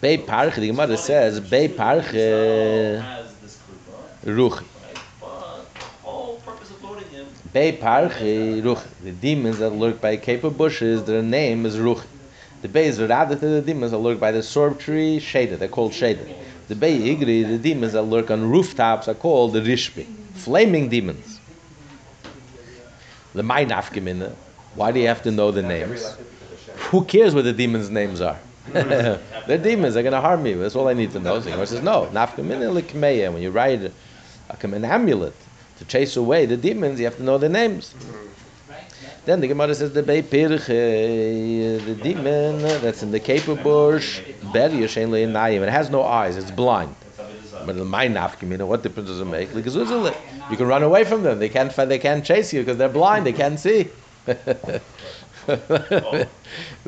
Bei 0.00 0.16
Parche, 0.16 0.56
the 0.56 0.66
Gemara 0.66 0.96
says, 0.96 1.38
Bei 1.38 1.68
Parche 1.68 3.21
Has 4.24 4.36
this 4.36 4.36
krupa, 4.36 4.50
Ruch. 4.50 4.64
right? 4.82 4.98
But 5.20 5.66
the 6.68 7.24
Bei 7.52 7.72
Parche 7.72 8.62
Ruch. 8.62 8.82
The 9.02 9.12
demons 9.12 9.58
that 9.58 9.70
lurk 9.70 10.00
by 10.00 10.16
caper 10.16 10.50
bushes, 10.50 11.04
their 11.04 11.22
name 11.22 11.66
is 11.66 11.76
Ruch. 11.76 12.04
The 12.62 12.68
bay 12.68 12.86
is 12.86 12.96
to 12.98 13.06
the 13.06 13.62
demons 13.64 13.90
that 13.90 13.98
lurk 13.98 14.20
by 14.20 14.30
the 14.30 14.38
sorb 14.38 14.78
tree, 14.78 15.18
shaded. 15.18 15.58
They're 15.58 15.68
called 15.68 15.92
shaded. 15.92 16.32
The 16.68 16.76
bay 16.76 16.96
Igri, 16.96 17.46
the 17.46 17.58
demons 17.58 17.94
that 17.94 18.02
lurk 18.02 18.30
on 18.30 18.48
rooftops, 18.48 19.08
are 19.08 19.14
called 19.14 19.52
the 19.52 19.60
Rishbi. 19.60 20.06
Flaming 20.34 20.88
demons. 20.88 21.40
The 23.34 23.42
Mai 23.42 23.64
Nafkemina. 23.64 24.32
Why 24.76 24.92
do 24.92 25.00
you 25.00 25.08
have 25.08 25.22
to 25.22 25.32
know 25.32 25.50
the 25.50 25.62
names? 25.62 26.16
Who 26.90 27.04
cares 27.04 27.34
what 27.34 27.44
the 27.44 27.52
demons' 27.52 27.90
names 27.90 28.20
are? 28.20 28.38
They're 28.72 29.58
demons. 29.58 29.94
They're 29.94 30.02
going 30.04 30.12
to 30.12 30.20
harm 30.20 30.42
me. 30.42 30.54
That's 30.54 30.76
all 30.76 30.88
I 30.88 30.94
need 30.94 31.10
to 31.12 31.20
know. 31.20 31.40
So 31.40 31.64
says, 31.64 31.82
no. 31.82 32.06
Nafkamina. 32.12 33.32
When 33.32 33.42
you 33.42 33.50
write 33.50 33.92
an 34.64 34.84
amulet 34.84 35.34
to 35.78 35.84
chase 35.84 36.16
away 36.16 36.46
the 36.46 36.56
demons, 36.56 36.98
you 37.00 37.06
have 37.06 37.16
to 37.16 37.22
know 37.22 37.38
the 37.38 37.48
names. 37.48 37.94
Then 39.24 39.40
the 39.40 39.46
Gemara 39.46 39.74
says 39.74 39.92
the 39.92 40.02
Bei 40.02 40.22
Pirche, 40.22 41.84
the 41.84 41.94
demon 41.94 42.62
that's 42.80 43.02
in 43.02 43.10
the 43.12 43.20
caper 43.20 43.54
bush, 43.54 44.20
Ber 44.52 44.68
Yoshen 44.68 45.10
Le'inayim. 45.10 45.62
It 45.62 45.68
has 45.68 45.90
no 45.90 46.02
eyes. 46.02 46.36
It's 46.36 46.50
blind. 46.50 46.94
But 47.64 47.76
my 47.76 48.08
nafkamina, 48.08 48.66
what 48.66 48.82
difference 48.82 49.08
does 49.08 49.20
it 49.20 49.24
make? 49.26 49.54
You 49.54 50.56
can 50.56 50.66
run 50.66 50.82
away 50.82 51.04
from 51.04 51.22
them. 51.22 51.38
They 51.38 51.48
can't. 51.48 51.74
They 51.74 51.98
can't 51.98 52.24
chase 52.24 52.52
you 52.52 52.62
because 52.62 52.78
they're 52.78 52.88
blind. 52.88 53.24
They 53.24 53.32
can't 53.32 53.60
see. 53.60 53.88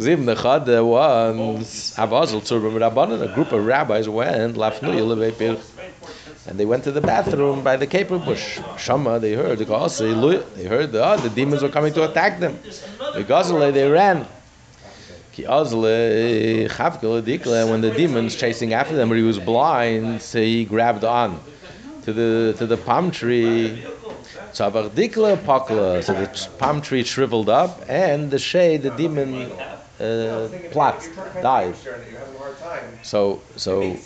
Zim 0.00 0.26
the 0.26 0.34
Chad 0.36 0.68
once 0.82 1.98
a 1.98 2.06
group 3.34 3.52
of 3.52 3.66
rabbis 3.66 4.08
went 4.08 4.56
Lafnu 4.56 4.94
Yelevei 4.94 5.36
Pir, 5.36 5.56
and 6.46 6.58
they 6.58 6.66
went 6.66 6.84
to 6.84 6.92
the 6.92 7.00
bathroom 7.00 7.62
by 7.62 7.76
the 7.76 7.86
caper 7.86 8.18
bush. 8.18 8.60
Shama, 8.76 9.18
they 9.18 9.32
heard 9.34 9.58
the 9.58 9.64
Gasi, 9.64 10.54
they 10.54 10.64
heard 10.64 10.92
the 10.92 11.04
oh, 11.04 11.16
the 11.16 11.30
demons 11.30 11.62
were 11.62 11.68
coming 11.68 11.92
to 11.94 12.08
attack 12.08 12.38
them. 12.40 12.58
The 13.14 13.24
Gazale, 13.24 13.72
they 13.72 13.88
ran. 13.88 14.26
Dikle, 17.22 17.70
when 17.70 17.80
the 17.80 17.90
demons 17.90 18.36
chasing 18.36 18.72
after 18.72 18.94
them, 18.94 19.10
he 19.12 19.22
was 19.22 19.38
blind, 19.38 20.22
so 20.22 20.40
he 20.40 20.64
grabbed 20.64 21.04
on 21.04 21.40
to 22.02 22.12
the 22.12 22.54
to 22.58 22.66
the 22.66 22.76
palm 22.76 23.10
tree. 23.10 23.82
So 24.52 24.70
the 24.70 26.48
palm 26.58 26.80
tree 26.80 27.02
shriveled 27.02 27.48
up, 27.48 27.82
and 27.88 28.30
the 28.30 28.38
shade, 28.38 28.82
the 28.82 28.90
demon, 28.90 29.50
uh, 29.98 30.48
plot, 30.70 31.08
died. 31.42 31.74
So 33.02 33.40
so 33.56 33.96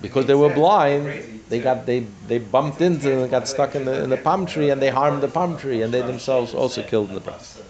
because 0.00 0.26
they 0.26 0.34
were 0.34 0.52
blind, 0.52 1.42
they 1.48 1.60
got 1.60 1.86
they 1.86 2.00
they 2.26 2.38
bumped 2.38 2.80
into 2.80 3.22
and 3.22 3.30
got 3.30 3.48
stuck 3.48 3.74
in 3.74 3.84
the 3.84 4.02
in 4.02 4.10
the 4.10 4.16
palm 4.16 4.46
tree, 4.46 4.70
and 4.70 4.80
they 4.80 4.90
harmed 4.90 5.22
the 5.22 5.28
palm 5.28 5.56
tree, 5.56 5.82
and 5.82 5.92
they 5.92 6.02
themselves 6.02 6.54
also 6.54 6.82
killed 6.82 7.08
in 7.08 7.14
the 7.14 7.20
process. 7.20 7.62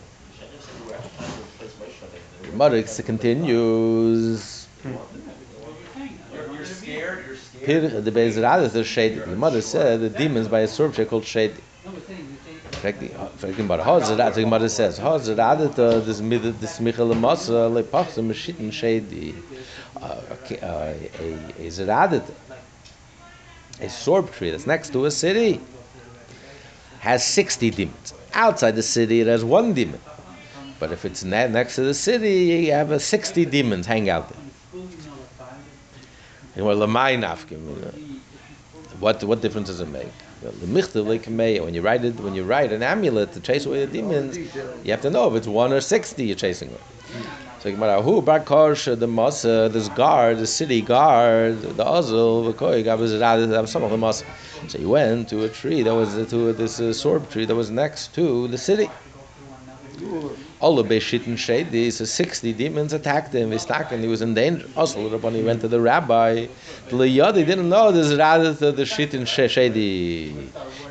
Gemara 2.51 2.83
continues. 2.83 4.67
The 7.67 8.13
Be'ezrad 8.15 8.63
is 8.63 8.73
the 8.73 8.85
shade. 8.85 9.19
The 9.19 9.37
mother 9.37 9.61
said 9.61 10.01
the 10.01 10.09
demons 10.09 10.49
by 10.49 10.61
a 10.61 10.69
tree 10.69 11.05
called 11.05 11.25
shade. 11.25 11.55
Fraging 12.83 13.65
about 13.65 13.81
Hazrat, 13.81 14.35
the 14.35 14.43
Gemara 14.43 14.69
says 14.69 14.99
Hazrat 14.99 15.75
this 16.61 16.81
Michal 16.81 17.09
Masa 17.09 17.73
le 17.73 17.83
pachs 17.83 18.17
a 18.19 18.23
shitten 18.35 18.73
shady. 18.73 19.35
Uh, 20.03 20.05
uh, 20.63 20.95
a 21.21 21.21
a 21.21 21.73
a 21.73 22.23
a 23.81 23.87
sorb 23.89 24.33
tree 24.33 24.51
that's 24.51 24.67
next 24.67 24.93
to 24.93 25.05
a 25.05 25.11
city. 25.11 25.61
has 27.01 27.25
60 27.25 27.71
demons. 27.71 28.15
Outside 28.35 28.73
the 28.73 28.83
city, 28.83 29.21
it 29.21 29.27
has 29.27 29.45
one 29.45 29.73
demon. 29.75 30.01
But 30.79 30.93
if 30.93 31.05
it's 31.05 31.25
ne- 31.25 31.49
next 31.49 31.77
to 31.77 31.83
the 31.83 31.95
city, 31.95 32.67
you 32.67 32.73
have 32.73 32.91
a 32.91 32.99
60 33.01 33.45
demons 33.47 33.87
hang 33.87 34.11
out 34.11 34.29
there. 34.29 34.39
What 39.01 39.23
what 39.25 39.41
difference 39.41 39.69
does 39.69 39.81
it 39.81 39.89
make? 39.89 40.13
When 40.43 41.75
you 41.75 41.83
write 41.83 42.05
it 42.05 42.21
when 42.21 42.35
you 42.35 42.45
write 42.45 42.73
an 42.73 42.83
amulet 42.83 43.33
to 43.33 43.41
chase 43.41 43.67
away 43.67 43.85
the 43.85 43.93
demons, 43.93 44.37
you 44.85 44.91
have 44.91 45.03
to 45.03 45.11
know 45.11 45.29
if 45.29 45.35
it's 45.35 45.47
one 45.47 45.73
or 45.73 45.81
sixty 45.81 46.27
you're 46.27 46.37
chasing. 46.37 46.71
So 47.67 47.73
Gemara, 47.73 48.01
who 48.01 48.23
Barkosh, 48.23 48.97
the 48.97 49.09
Masa, 49.09 49.69
this 49.73 49.89
guard, 49.89 50.39
the 50.39 50.47
city 50.47 50.81
guard, 50.81 51.61
the 51.61 51.85
Azul, 51.85 52.45
the 52.45 52.53
Koy, 52.53 52.85
some 52.85 53.83
of 53.83 53.91
the 53.91 53.97
Masa. 53.97 54.25
So 54.69 54.79
he 54.79 54.87
went 54.87 55.29
to 55.31 55.43
a 55.43 55.49
tree 55.49 55.83
that 55.83 55.93
was 55.93 56.15
to 56.15 56.53
this 56.53 56.79
uh, 56.79 56.95
sorb 56.95 57.29
tree 57.29 57.45
that 57.45 57.57
was 57.57 57.73
next 57.73 58.15
to 58.15 58.47
the 58.47 58.57
city. 58.57 58.89
All 60.61 60.77
the 60.77 60.85
Beshit 60.85 61.27
and 61.27 61.37
Shady, 61.37 61.91
so 61.91 62.05
60 62.05 62.53
demons 62.53 62.93
attacked 62.93 63.35
him, 63.35 63.51
he 63.51 63.59
stuck 63.59 63.91
and 63.91 64.01
he 64.01 64.09
was 64.09 64.23
in 64.23 64.35
danger. 64.35 64.65
Also, 64.77 65.03
the 65.03 65.17
Rabbani 65.17 65.43
went 65.43 65.61
to 65.63 65.67
the 65.67 65.81
rabbi. 65.81 66.47
The 66.89 66.97
Liyadi 66.97 67.45
didn't 67.45 67.69
know 67.69 67.91
this 67.91 68.13
Radat 68.13 68.77
the 68.77 68.87
Shit 68.87 69.13
and 69.13 69.29
Shady. 69.29 70.29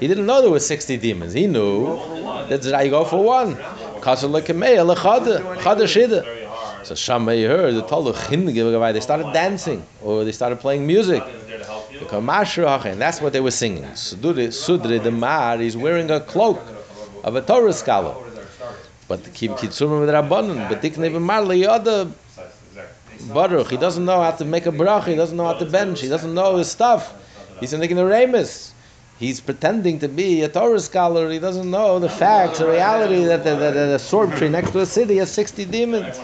He 0.01 0.07
didn't 0.09 0.25
know 0.25 0.41
there 0.41 0.51
were 0.51 0.59
60 0.59 0.97
demons. 0.97 1.31
He 1.31 1.47
knew 1.47 1.95
right, 1.95 2.83
you 2.83 2.91
go 2.91 3.05
for 3.05 3.23
one. 3.23 3.55
Kasser 4.01 4.27
Lekemeya, 4.27 4.93
Lechada, 4.93 5.57
Chada 5.61 5.85
Shida. 5.87 6.44
So 6.85 6.93
Shammai 6.93 7.41
heard 7.41 7.73
the 7.73 7.81
Chindig, 7.81 8.55
they 8.93 8.99
started 8.99 9.33
dancing 9.33 9.83
or 10.03 10.23
they 10.23 10.31
started 10.31 10.59
playing 10.59 10.85
music. 10.85 11.23
Is 11.25 12.57
And 12.85 13.01
that's 13.01 13.21
what 13.21 13.33
they 13.33 13.39
were 13.39 13.49
singing. 13.49 13.85
Sudri, 13.85 15.01
the 15.01 15.09
Mar, 15.09 15.57
he's 15.57 15.75
wearing 15.75 16.11
a 16.11 16.19
cloak 16.19 16.61
of 17.23 17.35
a 17.35 17.41
Torah 17.41 17.73
scholar. 17.73 18.15
But 19.07 19.23
the 19.23 19.31
Kib 19.31 19.57
Kitsurim 19.57 20.05
Rabbanon, 20.07 20.69
but 20.69 20.83
Dikne 20.83 21.19
Marley, 21.19 21.65
other 21.65 22.07
Baruch, 23.33 23.71
he 23.71 23.77
doesn't 23.77 24.05
know 24.05 24.21
how 24.21 24.31
to 24.31 24.45
make 24.45 24.67
a 24.67 24.71
brach, 24.71 25.05
he 25.05 25.15
doesn't 25.15 25.35
know 25.35 25.45
how 25.45 25.53
to 25.53 25.65
bench, 25.65 26.01
he 26.01 26.07
doesn't 26.07 26.35
know 26.35 26.57
his 26.57 26.69
stuff. 26.69 27.15
He's 27.59 27.71
the 27.71 28.05
Remus. 28.05 28.73
He's 29.17 29.39
pretending 29.39 29.99
to 29.99 30.07
be 30.07 30.41
a 30.41 30.49
Torah 30.49 30.79
scholar, 30.79 31.31
he 31.31 31.39
doesn't 31.39 31.71
know 31.71 31.97
the 31.99 32.09
facts, 32.09 32.59
the 32.59 32.67
reality 32.67 33.23
that 33.23 33.43
the, 33.43 33.55
the, 33.55 33.71
the, 33.71 33.97
sword 33.97 34.33
tree 34.33 34.49
next 34.49 34.71
to 34.71 34.81
a 34.81 34.85
city 34.85 35.17
has 35.17 35.31
60 35.31 35.65
demons. 35.65 36.19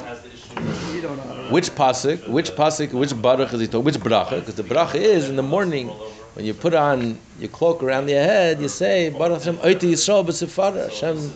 Which 1.52 1.70
pasuk, 1.72 2.30
which 2.30 2.52
pasuk, 2.52 2.94
which 2.94 3.22
baruch 3.22 3.52
is 3.54 3.60
he 3.60 3.68
talking? 3.68 3.84
Which 3.84 4.00
bracha? 4.00 4.40
Because 4.40 4.56
the 4.56 4.64
bracha 4.64 4.96
is 4.96 5.28
in 5.28 5.36
the 5.36 5.44
morning 5.44 5.90
when 6.34 6.46
you 6.46 6.54
put 6.54 6.74
on 6.74 7.20
your 7.40 7.50
cloak 7.50 7.84
around 7.84 8.08
your 8.08 8.24
head, 8.24 8.62
you 8.62 8.70
say 8.70 9.10
Baruch 9.10 9.40
Hashem 9.40 9.58
Oiti 9.58 9.92
Yisrael 9.92 10.26
b'Sefara. 10.26 10.90
Hashem, 10.90 11.34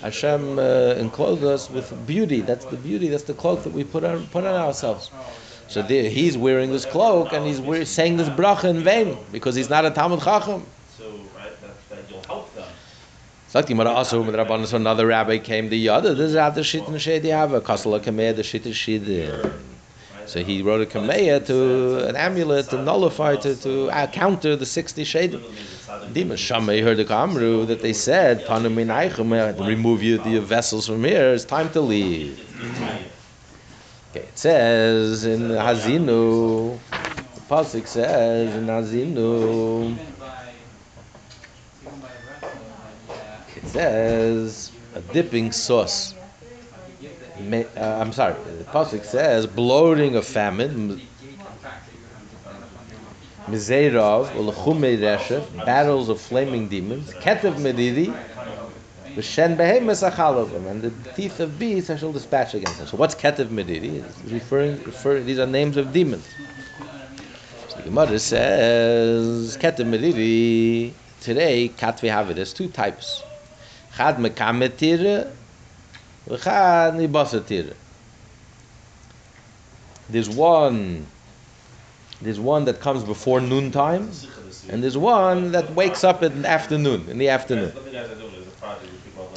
Hashem 0.00 0.58
uh, 0.58 0.94
enclosed 1.04 1.44
us 1.44 1.70
with 1.70 1.94
beauty. 2.08 2.40
That's 2.40 2.64
the 2.64 2.76
beauty. 2.76 3.06
That's 3.06 3.22
the 3.22 3.34
cloak 3.34 3.62
that 3.62 3.72
we 3.72 3.84
put 3.84 4.02
on 4.02 4.26
put 4.28 4.44
on 4.44 4.56
ourselves. 4.56 5.12
So 5.68 5.80
there, 5.80 6.10
he's 6.10 6.36
wearing 6.36 6.72
this 6.72 6.84
cloak 6.84 7.32
and 7.32 7.46
he's 7.46 7.60
wear, 7.60 7.84
saying 7.84 8.16
this 8.16 8.28
bracha 8.30 8.64
in 8.64 8.82
vain 8.82 9.16
because 9.30 9.54
he's 9.54 9.70
not 9.70 9.84
a 9.84 9.90
Talmud 9.90 10.22
Chacham. 10.22 10.66
Sagt 13.52 13.68
die 13.68 13.74
Mara 13.74 13.92
also 13.92 14.24
mit 14.24 14.34
Rabbanon, 14.34 14.64
so 14.64 14.76
another 14.76 15.06
rabbi 15.06 15.36
came 15.36 15.68
the 15.68 15.90
other. 15.90 16.14
This 16.14 16.30
is 16.30 16.36
out 16.36 16.54
the 16.54 16.64
shit 16.64 16.88
and 16.88 16.98
shady 16.98 17.28
have 17.28 17.52
a 17.52 17.60
kasala 17.60 18.00
kameh 18.00 18.34
the 18.34 18.42
shit 18.42 18.64
shid. 18.74 19.04
So 20.24 20.42
he 20.42 20.62
wrote 20.62 20.80
a 20.80 20.86
kameya 20.86 21.44
to 21.48 22.08
an 22.08 22.16
amulet 22.16 22.70
to 22.70 22.78
nullify 22.78 23.36
to 23.36 23.54
to 23.56 23.90
counter 24.10 24.56
the 24.56 24.64
sixty 24.64 25.04
shade. 25.04 25.32
Dima 26.14 26.38
Shammai 26.38 26.80
heard 26.80 26.96
the 26.96 27.04
Kamru 27.04 27.66
that 27.66 27.82
they 27.82 27.92
said 27.92 28.46
Panu 28.46 28.72
minaychum 28.72 29.34
uh, 29.34 29.62
remove 29.62 30.02
you 30.02 30.16
the 30.16 30.38
vessels 30.38 30.86
from 30.86 31.04
here. 31.04 31.34
It's 31.34 31.44
time 31.44 31.68
to 31.72 31.82
leave. 31.82 32.40
Okay, 34.12 34.26
it 34.28 34.38
says 34.38 35.26
in 35.26 35.42
Hazinu. 35.50 36.78
The 37.34 37.40
pasuk 37.50 37.86
says 37.86 38.56
in 38.56 38.64
Hazinu. 38.64 39.98
It 43.54 43.61
says 43.72 44.70
a 44.94 45.00
dipping 45.00 45.50
sauce. 45.50 46.14
Uh, 47.50 47.64
I'm 47.76 48.12
sorry. 48.12 48.34
The 48.34 48.64
pasuk 48.64 49.04
says 49.04 49.46
bloating 49.46 50.14
of 50.16 50.26
famine. 50.26 51.00
Mizerov, 53.48 54.28
Ulchume 54.34 54.96
Reshef, 54.98 55.66
battles 55.66 56.08
of 56.08 56.20
flaming 56.20 56.68
demons, 56.68 57.10
Ketev 57.14 57.54
Medidi, 57.56 58.14
V'shen 59.16 59.56
Behemes 59.56 60.08
Achalovim, 60.08 60.70
and 60.70 60.80
the 60.80 60.92
teeth 61.14 61.40
of 61.40 61.58
beasts 61.58 61.90
I 61.90 61.96
shall 61.96 62.12
dispatch 62.12 62.54
against 62.54 62.78
them. 62.78 62.86
So 62.86 62.96
what's 62.96 63.16
Ketev 63.16 63.48
Medidi? 63.48 64.00
Referring, 64.30 64.80
referring, 64.84 65.26
these 65.26 65.40
are 65.40 65.46
names 65.46 65.76
of 65.76 65.92
demons. 65.92 66.24
So 67.68 67.78
the 67.78 67.82
Gemara 67.82 68.18
says, 68.20 69.56
Ketev 69.56 69.88
Medidi, 69.88 70.92
today, 71.20 71.68
Katvi 71.68 72.10
have 72.10 72.30
it, 72.30 72.34
there's 72.34 72.52
two 72.52 72.68
types. 72.68 73.24
אחד 73.94 74.20
מקמת 74.20 74.72
מתיר 74.72 75.22
ואחד 76.28 76.92
ניבוס 76.96 77.34
מתיר 77.34 77.72
there's 80.12 80.28
one 80.28 81.06
there's 82.22 82.40
one 82.40 82.64
that 82.64 82.80
comes 82.80 83.02
before 83.04 83.40
noon 83.40 83.70
time 83.70 84.10
and 84.70 84.82
there's 84.82 84.96
one 84.96 85.52
that 85.52 85.66
wakes 85.74 86.04
up 86.04 86.22
in 86.22 86.42
the 86.42 86.48
afternoon 86.48 87.00
in 87.08 87.18
the 87.18 87.28
afternoon. 87.28 87.72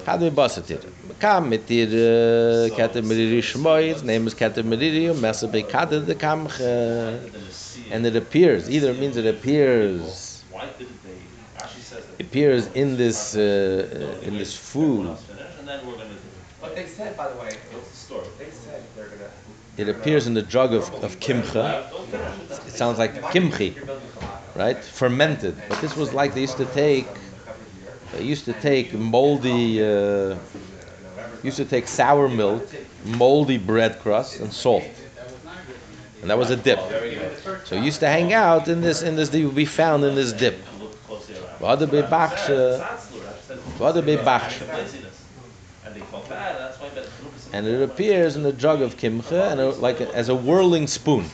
Had 0.06 0.22
me 0.22 0.30
busted 0.30 0.70
it 0.72 0.84
kam 1.20 1.50
mit 1.50 1.66
dir 1.68 1.90
kater 2.78 3.02
mit 3.10 3.18
dir 3.18 4.04
name 4.04 4.28
is 4.28 4.34
kater 4.42 4.64
mit 4.64 4.80
dir 4.80 5.14
mess 5.14 5.44
be 5.54 5.64
kater 5.64 6.02
de 6.10 6.16
kam 6.24 6.40
and 7.94 8.02
it 8.10 8.16
appears 8.16 8.70
either 8.70 8.90
it 8.92 9.00
means 9.00 9.16
it 9.18 9.28
appears 9.36 10.02
appears 12.36 12.68
in 12.74 12.98
this, 12.98 13.38
uh, 13.38 14.20
in 14.22 14.38
this 14.38 14.54
food. 14.58 15.08
And 15.58 15.66
then 15.66 15.88
we're 15.88 15.94
gonna 15.94 16.10
do. 16.10 16.16
But 16.60 16.76
they 16.76 16.86
said, 16.86 17.16
by 17.16 17.30
the 17.30 17.36
way, 17.40 17.52
What's 17.72 17.92
the 17.92 17.96
story? 17.96 18.28
they 18.38 18.50
said 18.52 18.84
they're 18.94 19.08
gonna. 19.08 19.30
It 19.78 19.88
appears 19.88 20.28
in 20.28 20.34
the 20.34 20.42
drug 20.42 20.74
of, 20.74 20.84
of 21.02 21.18
kimcha. 21.22 21.66
It 22.68 22.74
sounds 22.74 22.98
like 22.98 23.32
kimchi, 23.32 23.78
right? 24.54 24.78
Fermented. 24.84 25.56
But 25.70 25.80
this 25.80 25.96
was 25.96 26.14
like 26.14 26.34
they 26.34 26.42
used 26.42 26.58
to 26.58 26.66
take, 26.66 27.08
they 28.12 28.24
used 28.24 28.44
to 28.46 28.54
take 28.54 28.94
moldy, 28.94 29.82
uh, 29.82 30.36
used 31.42 31.56
to 31.56 31.66
take 31.66 31.88
sour 31.88 32.28
milk, 32.28 32.68
moldy 33.06 33.58
bread 33.58 34.02
crust, 34.02 34.42
and 34.42 34.52
salt. 34.52 34.84
And 36.20 36.30
that 36.30 36.38
was 36.38 36.50
a 36.50 36.58
dip. 36.58 36.80
So 37.64 37.78
it 37.78 37.84
used 37.84 38.02
to 38.02 38.10
hang 38.10 38.34
out 38.34 38.68
in 38.68 38.82
this, 38.82 39.04
in 39.04 39.16
this, 39.16 39.30
they 39.30 39.46
would 39.46 39.56
be 39.56 39.64
found 39.64 40.04
in 40.04 40.16
this 40.16 40.34
dip. 40.34 40.58
Be'bachshe, 41.66 42.80
Satzler, 42.80 43.28
I 43.28 43.34
said. 43.48 43.58
v'hada 43.80 44.06
be'bachshe. 44.06 44.62
And 47.54 47.68
it 47.68 47.82
appears 47.82 48.36
in 48.36 48.44
the 48.44 48.54
jug 48.54 48.82
of 48.82 48.98
kimcha, 48.98 49.52
and 49.52 49.60
a, 49.60 49.70
like 49.70 50.00
a, 50.00 50.14
as 50.14 50.30
a 50.30 50.36
whirling 50.36 50.86
spoon. 50.88 51.26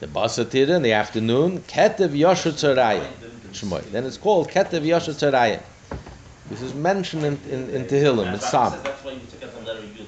The 0.00 0.06
basatira 0.06 0.70
in 0.70 0.82
the 0.82 0.92
afternoon, 0.92 1.60
ketev 1.68 2.10
yosher. 2.10 2.52
Then 3.92 4.04
it's 4.06 4.16
called 4.16 4.48
ketev 4.48 4.82
yosher. 4.82 5.60
This 6.48 6.62
is 6.62 6.74
mentioned 6.74 7.24
in, 7.24 7.38
in, 7.50 7.70
in 7.70 7.84
Tehillim, 7.86 8.32
in 8.32 8.40
Psalm. 8.40 8.72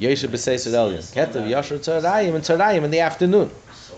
Yeshe 0.01 0.27
b'seis 0.29 0.67
elyon. 0.67 1.03
Ketev 1.13 1.47
yosher 1.49 1.75
and 2.35 2.45
tzarayim 2.45 2.85
in 2.85 2.91
the 2.91 3.01
afternoon. 3.01 3.51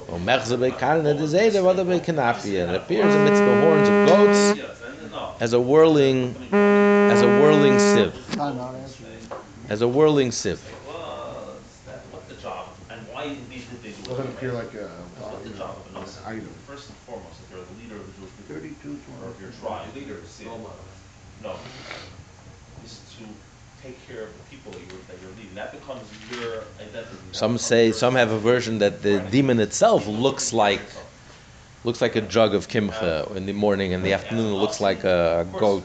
O 0.09 0.19
mechze 0.19 0.57
be'karne 0.59 1.17
de 1.17 1.27
zeder, 1.27 1.63
vada 1.63 1.85
be'kanafia. 1.85 2.69
It 2.69 2.75
appears 2.77 3.15
amidst 3.15 3.43
the 3.43 3.61
horns 3.61 3.89
of 3.89 4.07
goats. 4.07 4.46
As 5.41 5.53
a 5.53 5.61
whirling, 5.61 6.35
as 6.53 7.23
a 7.23 7.29
whirling 7.41 7.79
sieve. 7.79 8.15
I'm 8.41 8.57
not 8.57 8.75
answering. 8.75 9.11
As 9.69 9.83
a 9.83 9.89
whirling 9.89 10.31
sieve. 10.33 10.61
was 10.87 11.59
that 11.87 12.01
what 12.13 12.29
the 12.29 12.35
job 12.37 12.69
and 12.91 13.01
why 13.13 13.29
did 13.29 13.49
they 13.51 13.57
did 13.57 13.83
they 13.83 13.91
do 13.91 14.09
Doesn't 14.09 14.29
appear 14.29 14.53
like 14.53 14.73
a, 14.75 14.89
What 15.21 15.43
the 15.45 15.51
job 15.51 15.77
of 15.77 15.97
an 15.97 16.03
an 16.03 16.39
item. 16.39 16.49
First 16.67 16.89
and 16.89 16.97
foremost, 16.99 17.41
if 17.45 17.51
you're 17.51 17.65
the 17.65 17.77
leader 17.83 17.97
of 17.97 18.07
the 18.07 18.13
Jewish 18.21 18.33
people, 18.37 18.55
Thirty-two 18.57 18.95
or 19.23 19.31
if 19.31 19.37
twenty. 19.37 19.43
you're 19.43 19.53
tribe 19.61 19.95
leader, 19.95 20.17
no, 21.43 21.57
is 22.85 23.01
to 23.19 23.25
take 23.83 23.99
care 24.09 24.23
of 24.25 24.33
the 24.37 24.45
people 24.57 24.73
that 24.73 24.81
you're 24.89 25.03
that 25.09 25.17
you're 25.21 25.35
leading. 25.37 25.55
That 25.55 25.73
becomes 25.73 26.03
your 26.33 26.65
identity. 26.81 27.17
That 27.29 27.37
Some 27.37 27.53
becomes 27.53 27.63
say, 27.63 27.85
your 27.87 27.95
some 27.95 28.15
have 28.15 28.31
a 28.31 28.39
version 28.39 28.79
that 28.79 29.03
the 29.03 29.21
demon 29.31 29.61
itself 29.61 30.07
looks 30.07 30.53
like 30.53 30.81
looks 31.87 32.01
like 32.03 32.17
a 32.17 32.21
jug 32.21 32.53
of 32.55 32.67
kimcha 32.69 33.35
in 33.37 33.47
the 33.47 33.53
morning, 33.53 33.93
in 33.93 34.03
the 34.03 34.13
afternoon 34.13 34.53
it 34.53 34.57
looks 34.57 34.81
like 34.81 35.05
a 35.05 35.47
goat, 35.57 35.85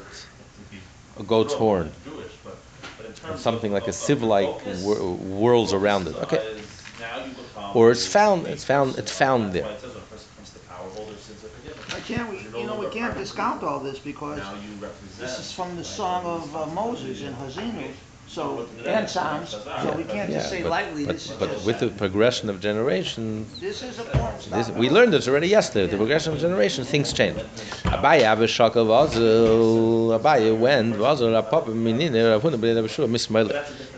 a 1.20 1.24
goat's 1.24 1.54
horn. 1.54 1.92
Jewish, 2.04 2.26
but, 2.44 2.58
but 2.98 3.06
in 3.06 3.14
terms 3.14 3.40
Something 3.40 3.72
like 3.72 3.84
a 3.84 3.86
of- 3.86 3.90
of 3.90 3.96
sieve-like 3.96 4.62
whirls 4.82 5.74
around 5.74 6.08
it. 6.08 6.16
Okay. 6.16 6.38
is 6.38 6.66
Now 7.00 7.18
you 7.24 7.32
become 7.34 7.78
Or 7.78 7.92
it's 7.92 8.06
found- 8.08 8.48
it's 8.48 8.64
found- 8.64 8.98
it's 8.98 9.12
found 9.12 9.54
there. 9.54 9.64
why 9.64 9.70
it 9.72 9.82
says 9.82 9.94
when 9.94 10.02
a 10.04 10.06
person 10.08 10.28
comes 10.36 10.50
to 10.52 10.60
power, 10.60 10.88
all 10.98 11.06
their 11.06 11.18
sins 11.18 11.44
are 11.44 11.50
forgiven. 11.50 12.04
can't, 12.08 12.30
we- 12.32 12.60
you 12.60 12.66
know, 12.68 12.76
we 12.76 12.88
can't 12.88 13.16
discount 13.18 13.64
all 13.64 13.80
this 13.80 14.00
because 14.00 14.40
Now 14.40 14.54
you 14.54 14.74
represent. 14.80 15.20
this 15.20 15.38
is 15.40 15.52
from 15.52 15.76
the 15.78 15.84
song 15.84 16.26
of 16.26 16.56
uh, 16.56 16.66
Moses 16.68 17.22
in 17.22 17.34
Hazinu, 17.36 17.92
so, 18.32 18.66
and 18.86 19.10
Psalms, 19.10 19.50
so 19.50 19.94
we 19.98 20.06
can't 20.06 20.32
just 20.32 20.50
say 20.50 20.64
lightly, 20.64 21.06
but- 21.06 21.16
this 21.16 21.30
is 21.30 21.36
But 21.38 21.52
just, 21.52 21.66
with 21.66 21.80
the 21.80 21.90
progression 21.90 22.50
of 22.50 22.62
generation, 22.62 23.46
this 23.60 23.84
is 23.84 24.00
a 24.00 24.04
porn 24.04 24.34
This, 24.50 24.68
star. 24.68 24.78
we 24.78 24.90
learned 24.90 25.12
this 25.12 25.28
already 25.28 25.50
yesterday. 25.50 25.92
The 25.92 25.98
progression 25.98 26.32
of 26.34 26.40
generations, 26.40 26.88
things 26.90 27.12
change. 27.12 27.38
Abaye 27.84 28.22
have 28.22 28.42
a 28.42 28.48
shock 28.48 28.78
of 28.78 28.90
Azel. 28.90 30.18
Abaye 30.18 30.58
went. 30.58 30.96
Azel, 30.96 31.34
Rav 31.34 31.50
Papa, 31.50 31.72
Minine, 31.72 32.32
Rav 32.32 32.42
Huna, 32.42 32.58
B'nei 32.58 32.76
Rav 32.82 32.90
Shua, 32.90 33.08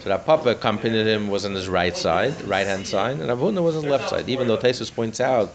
So 0.01 0.09
Rav 0.09 0.25
Papa 0.25 0.49
accompanied 0.49 1.05
him, 1.05 1.27
was 1.27 1.45
on 1.45 1.53
his 1.53 1.67
right 1.69 1.95
side, 1.95 2.33
right 2.47 2.65
hand 2.65 2.87
side, 2.87 3.19
and 3.19 3.27
Rav 3.27 3.37
Huna 3.37 3.61
was 3.61 3.75
on 3.75 3.83
the 3.83 3.89
left 3.89 4.09
side. 4.09 4.27
Even 4.29 4.47
though 4.47 4.57
Tesis 4.57 4.91
points 4.93 5.19
out, 5.19 5.53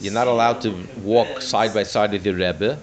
you're 0.00 0.14
not 0.14 0.28
allowed 0.28 0.62
to 0.62 0.70
walk 1.02 1.42
side 1.42 1.74
by 1.74 1.82
side 1.82 2.12
with 2.12 2.24
your 2.24 2.34
Rebbe. 2.36 2.78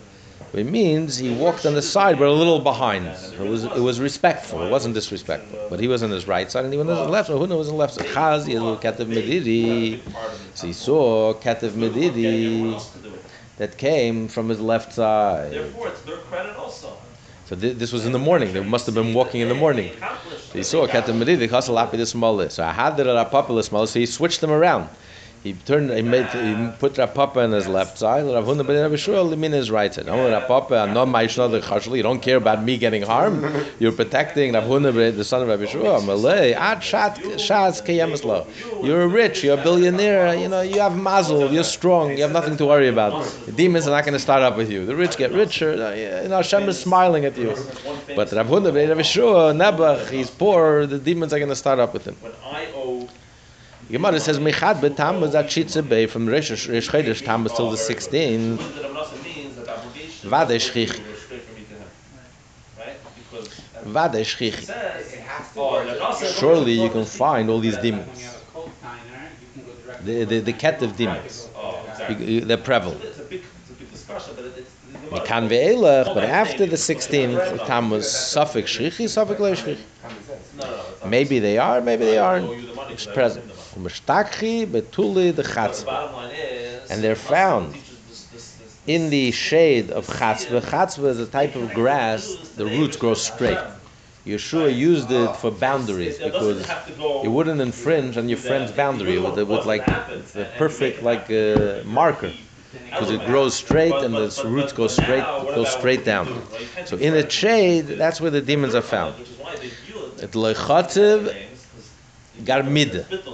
It 0.53 0.65
means 0.65 1.17
he 1.17 1.33
walked 1.33 1.65
on 1.65 1.75
the 1.75 1.81
side, 1.81 2.19
but 2.19 2.27
a 2.27 2.31
little 2.31 2.59
behind. 2.59 3.07
It 3.07 3.39
was 3.39 3.63
it 3.63 3.79
was 3.79 4.01
respectful. 4.01 4.61
It 4.63 4.69
wasn't 4.69 4.95
disrespectful. 4.95 5.57
But 5.69 5.79
he 5.79 5.87
was 5.87 6.03
on 6.03 6.11
his 6.11 6.27
right 6.27 6.51
side, 6.51 6.65
and 6.65 6.73
he 6.73 6.77
was 6.77 6.89
on 6.89 6.97
his 6.97 7.09
left. 7.09 7.29
Rav 7.29 7.39
Huna 7.39 7.57
was 7.57 7.69
on 7.69 7.75
the 7.75 7.79
left 7.79 7.93
side. 7.93 8.05
Chaz, 8.07 8.45
Yelu, 8.47 8.81
Ketev 8.81 9.07
Mediri. 9.07 10.01
So 10.53 10.67
he 10.67 10.73
saw 10.73 11.33
Ketev 11.35 11.71
Medidi 11.71 12.83
that 13.57 13.77
came 13.77 14.27
from 14.27 14.49
his 14.49 14.59
left 14.59 14.91
side. 14.91 15.53
Therefore, 15.53 15.87
it's 15.87 16.01
their 16.01 16.17
credit 16.17 16.57
also. 16.57 16.97
So 17.45 17.55
thi- 17.55 17.73
this 17.73 17.93
was 17.93 18.05
in 18.05 18.11
the 18.11 18.19
morning. 18.19 18.53
They 18.53 18.59
must 18.61 18.85
have 18.87 18.95
been 18.95 19.13
walking 19.13 19.39
in 19.39 19.47
the 19.47 19.55
morning. 19.55 19.91
He 20.51 20.63
saw 20.63 20.85
Ketev 20.85 21.15
Mediri, 21.15 21.47
Chasal 21.47 21.79
Api 21.81 21.95
the. 21.95 22.51
So 22.51 22.63
I 22.65 22.73
had 22.73 22.97
the 22.97 23.03
so 23.87 23.99
he 23.99 24.05
switched 24.05 24.41
them 24.41 24.51
around. 24.51 24.89
He 25.43 25.53
turned, 25.53 25.89
he 25.89 26.03
made, 26.03 26.27
he 26.27 26.69
put 26.77 26.99
Rav 26.99 27.15
Papa 27.15 27.41
on 27.41 27.51
his 27.51 27.67
left 27.67 27.97
side, 27.97 28.25
Rav 28.25 28.45
Huna 28.45 28.65
ben 28.65 28.79
Rav 28.79 28.99
Shua 28.99 29.27
in 29.31 29.51
his 29.51 29.71
right 29.71 29.91
side. 29.91 30.07
I'm 30.07 30.31
Rav 30.31 30.47
Papa, 30.47 30.75
I'm 30.75 30.93
not 30.93 31.07
my 31.07 31.25
the. 31.25 31.91
You 31.95 32.03
don't 32.03 32.21
care 32.21 32.37
about 32.37 32.63
me 32.63 32.77
getting 32.77 33.01
harmed. 33.01 33.65
You're 33.79 33.91
protecting 33.91 34.53
Rav 34.53 34.65
Huna, 34.65 35.15
the 35.15 35.23
son 35.23 35.41
of 35.41 35.47
Rav 35.47 35.67
Shua. 35.67 35.99
Malay, 36.03 36.53
ad 36.53 36.77
ah, 36.77 36.79
shat, 36.79 37.15
shaz 37.47 37.81
keyemaslo. 37.81 38.45
You're 38.85 39.07
rich, 39.07 39.43
you're 39.43 39.59
a 39.59 39.63
billionaire, 39.63 40.35
you 40.35 40.47
know, 40.47 40.61
you 40.61 40.79
have 40.79 40.95
mazel, 40.95 41.51
you're 41.51 41.63
strong, 41.63 42.15
you 42.15 42.21
have 42.21 42.31
nothing 42.31 42.55
to 42.57 42.67
worry 42.67 42.87
about. 42.87 43.25
The 43.47 43.51
demons 43.51 43.87
are 43.87 43.91
not 43.91 44.05
going 44.05 44.13
to 44.13 44.19
start 44.19 44.43
up 44.43 44.57
with 44.57 44.69
you. 44.69 44.85
The 44.85 44.95
rich 44.95 45.17
get 45.17 45.31
richer, 45.31 45.71
you 45.71 46.29
know, 46.29 46.37
Hashem 46.37 46.69
is 46.69 46.79
smiling 46.79 47.25
at 47.25 47.35
you. 47.35 47.55
But 48.15 48.31
Rav 48.31 48.45
Huna, 48.45 48.71
ben 48.71 48.89
Rav 48.89 48.99
Nebuch, 48.99 50.07
he's 50.11 50.29
poor, 50.29 50.85
the 50.85 50.99
demons 50.99 51.33
are 51.33 51.39
going 51.39 51.49
to 51.49 51.55
start 51.55 51.79
up 51.79 51.93
with 51.93 52.05
him. 52.05 52.15
Gemara 53.91 54.19
says 54.21 54.39
Mechad 54.39 54.79
beTammuz 54.79 55.35
at 55.35 55.47
Shitze 55.47 55.87
Bay 55.87 56.05
from 56.05 56.25
Rish 56.25 56.49
Chodesh 56.49 57.25
Tammuz 57.25 57.51
till 57.51 57.69
the 57.69 57.75
16th. 57.75 58.57
What 58.57 58.75
the 58.75 58.81
Rabbanosen 58.83 59.23
means 59.23 59.55
that 59.57 59.65
the 59.65 59.77
obligation. 59.77 60.29
Vade 60.29 60.51
is 60.51 60.63
shchich. 60.63 60.91
straight 61.25 61.41
from 61.43 61.55
me 61.55 61.63
to 61.63 61.73
him. 61.73 61.83
Right? 62.79 62.97
Because. 63.17 63.59
uh, 63.75 63.89
Vade 63.89 64.25
Shchichi. 64.25 64.65
Surely 66.39 66.71
you 66.71 66.89
can 66.89 67.03
find 67.03 67.49
all 67.49 67.59
these 67.59 67.77
demons. 67.77 68.37
The 70.03 70.23
the, 70.23 70.39
the 70.39 70.53
Ketev 70.53 70.95
demons. 70.95 71.49
They're 72.47 72.57
prevalent. 72.57 73.01
Mikan 75.11 75.49
ve'elech, 75.49 76.13
but 76.13 76.23
after 76.23 76.65
the 76.65 76.77
16th 76.77 77.65
Tammuz, 77.65 78.05
Safek 78.05 78.63
Shchichi, 78.63 79.05
Safek 79.09 79.37
Shchichi. 79.37 79.77
Not. 80.57 81.09
Maybe 81.09 81.39
they 81.39 81.57
are, 81.57 81.81
maybe 81.81 82.05
they 82.05 82.17
aren't. 82.17 82.49
It's 82.89 83.05
present. 83.05 83.51
And 86.89 87.03
they're 87.03 87.15
found 87.15 87.83
In 88.87 89.09
the 89.09 89.31
shade 89.31 89.91
of 89.91 90.07
Chatzah, 90.07 90.61
Chatzah 90.61 91.07
is 91.09 91.19
a 91.19 91.27
type 91.27 91.55
of 91.55 91.71
grass, 91.73 92.39
the 92.55 92.67
roots 92.67 92.97
grow 92.97 93.13
straight. 93.13 93.65
Yeshua 94.25 94.73
used 94.75 95.11
it 95.11 95.35
for 95.35 95.51
boundaries 95.51 96.17
It 96.17 96.23
because 96.23 96.77
it 97.21 97.27
wouldn't 97.29 97.61
infringe 97.61 98.17
on 98.17 98.27
your 98.29 98.37
friend's 98.37 98.71
boundary 98.71 99.19
with, 99.19 99.35
the- 99.35 99.45
with 99.45 99.65
like 99.65 99.87
the 100.33 100.45
perfect 100.45 101.01
like 101.01 101.29
uh, 101.31 101.81
marker 101.85 102.33
because 102.91 103.09
it 103.11 103.23
grows 103.23 103.55
straight 103.55 104.01
and 104.03 104.17
the 104.17 104.27
roots 104.43 104.73
go 104.73 104.87
straight 104.87 105.29
go 105.51 105.63
straight 105.65 106.03
down. 106.05 106.27
So 106.83 106.97
in 106.97 107.13
the 107.13 107.27
shade, 107.29 107.87
that's 108.01 108.19
where 108.21 108.31
the 108.31 108.41
demons 108.41 108.75
are 108.75 108.81
found. 108.95 109.15
It. 109.19 109.31
It 110.25 110.31
lechativ 110.31 111.19
garmid 112.43 112.95
it's 112.95 113.07
the 113.09 113.31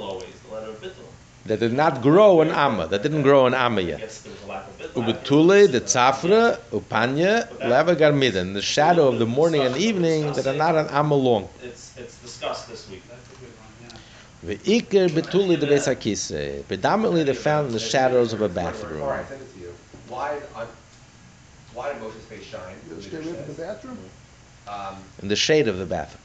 that 1.48 1.60
did 1.60 1.74
not 1.74 2.02
grow 2.02 2.42
in 2.42 2.50
Amma, 2.50 2.88
that 2.88 3.04
didn't 3.04 3.24
grow 3.24 3.48
in 3.48 3.54
Amma 3.54 3.82
yet. 3.82 4.00
Yes, 4.00 4.22
there 4.22 4.34
was 4.34 4.44
a 4.44 4.48
lack 4.48 4.68
of 4.68 4.78
bittul. 4.78 5.04
Ubetule, 5.04 5.72
the 5.72 5.82
tzafra, 5.82 6.60
upanya, 6.72 7.48
leva 7.62 7.96
garmida, 7.96 8.36
in 8.36 8.54
the 8.54 8.62
shadow 8.62 9.08
of 9.08 9.20
the 9.20 9.26
morning 9.26 9.62
and 9.62 9.78
evening 9.78 10.32
that 10.34 10.46
are 10.46 10.54
not 10.54 10.76
an 10.76 10.88
Amma 10.90 11.16
long. 11.16 11.48
It's, 11.64 11.98
it's 11.98 12.18
discussed 12.18 12.68
this 12.68 12.90
week. 12.90 13.02
That's 13.08 13.26
a 13.28 13.36
good 13.40 13.54
one, 13.56 14.52
yeah. 14.52 14.56
Ve'ikir 14.56 15.10
betuli 15.10 15.60
the 15.60 15.68
besakise, 15.68 16.68
predominantly 16.68 17.24
they're 17.24 17.34
found 17.34 17.68
in 17.68 17.74
the 17.74 17.80
shadows 17.80 18.34
of 18.34 18.42
a 18.42 18.50
bathroom. 18.50 19.02
All 19.02 19.10
right, 19.10 19.28
send 19.28 19.42
it 19.42 19.54
to 19.54 19.60
you. 19.60 19.74
Why, 20.10 20.38
on, 20.56 20.68
why 21.74 21.94
did 21.94 22.02
Moshe's 22.02 22.26
face 22.26 22.44
shine? 22.44 22.76
You 22.90 22.96
The 22.96 23.02
stay 23.02 23.18
leader 23.18 23.30
away 23.30 23.44
from 23.44 23.56
the 23.56 23.62
bathroom? 23.62 23.98
Um, 24.68 24.96
In 25.22 25.30
the 25.30 25.36
shade 25.38 25.70
of 25.70 25.78
the 25.78 25.86
bathroom. 25.86 26.22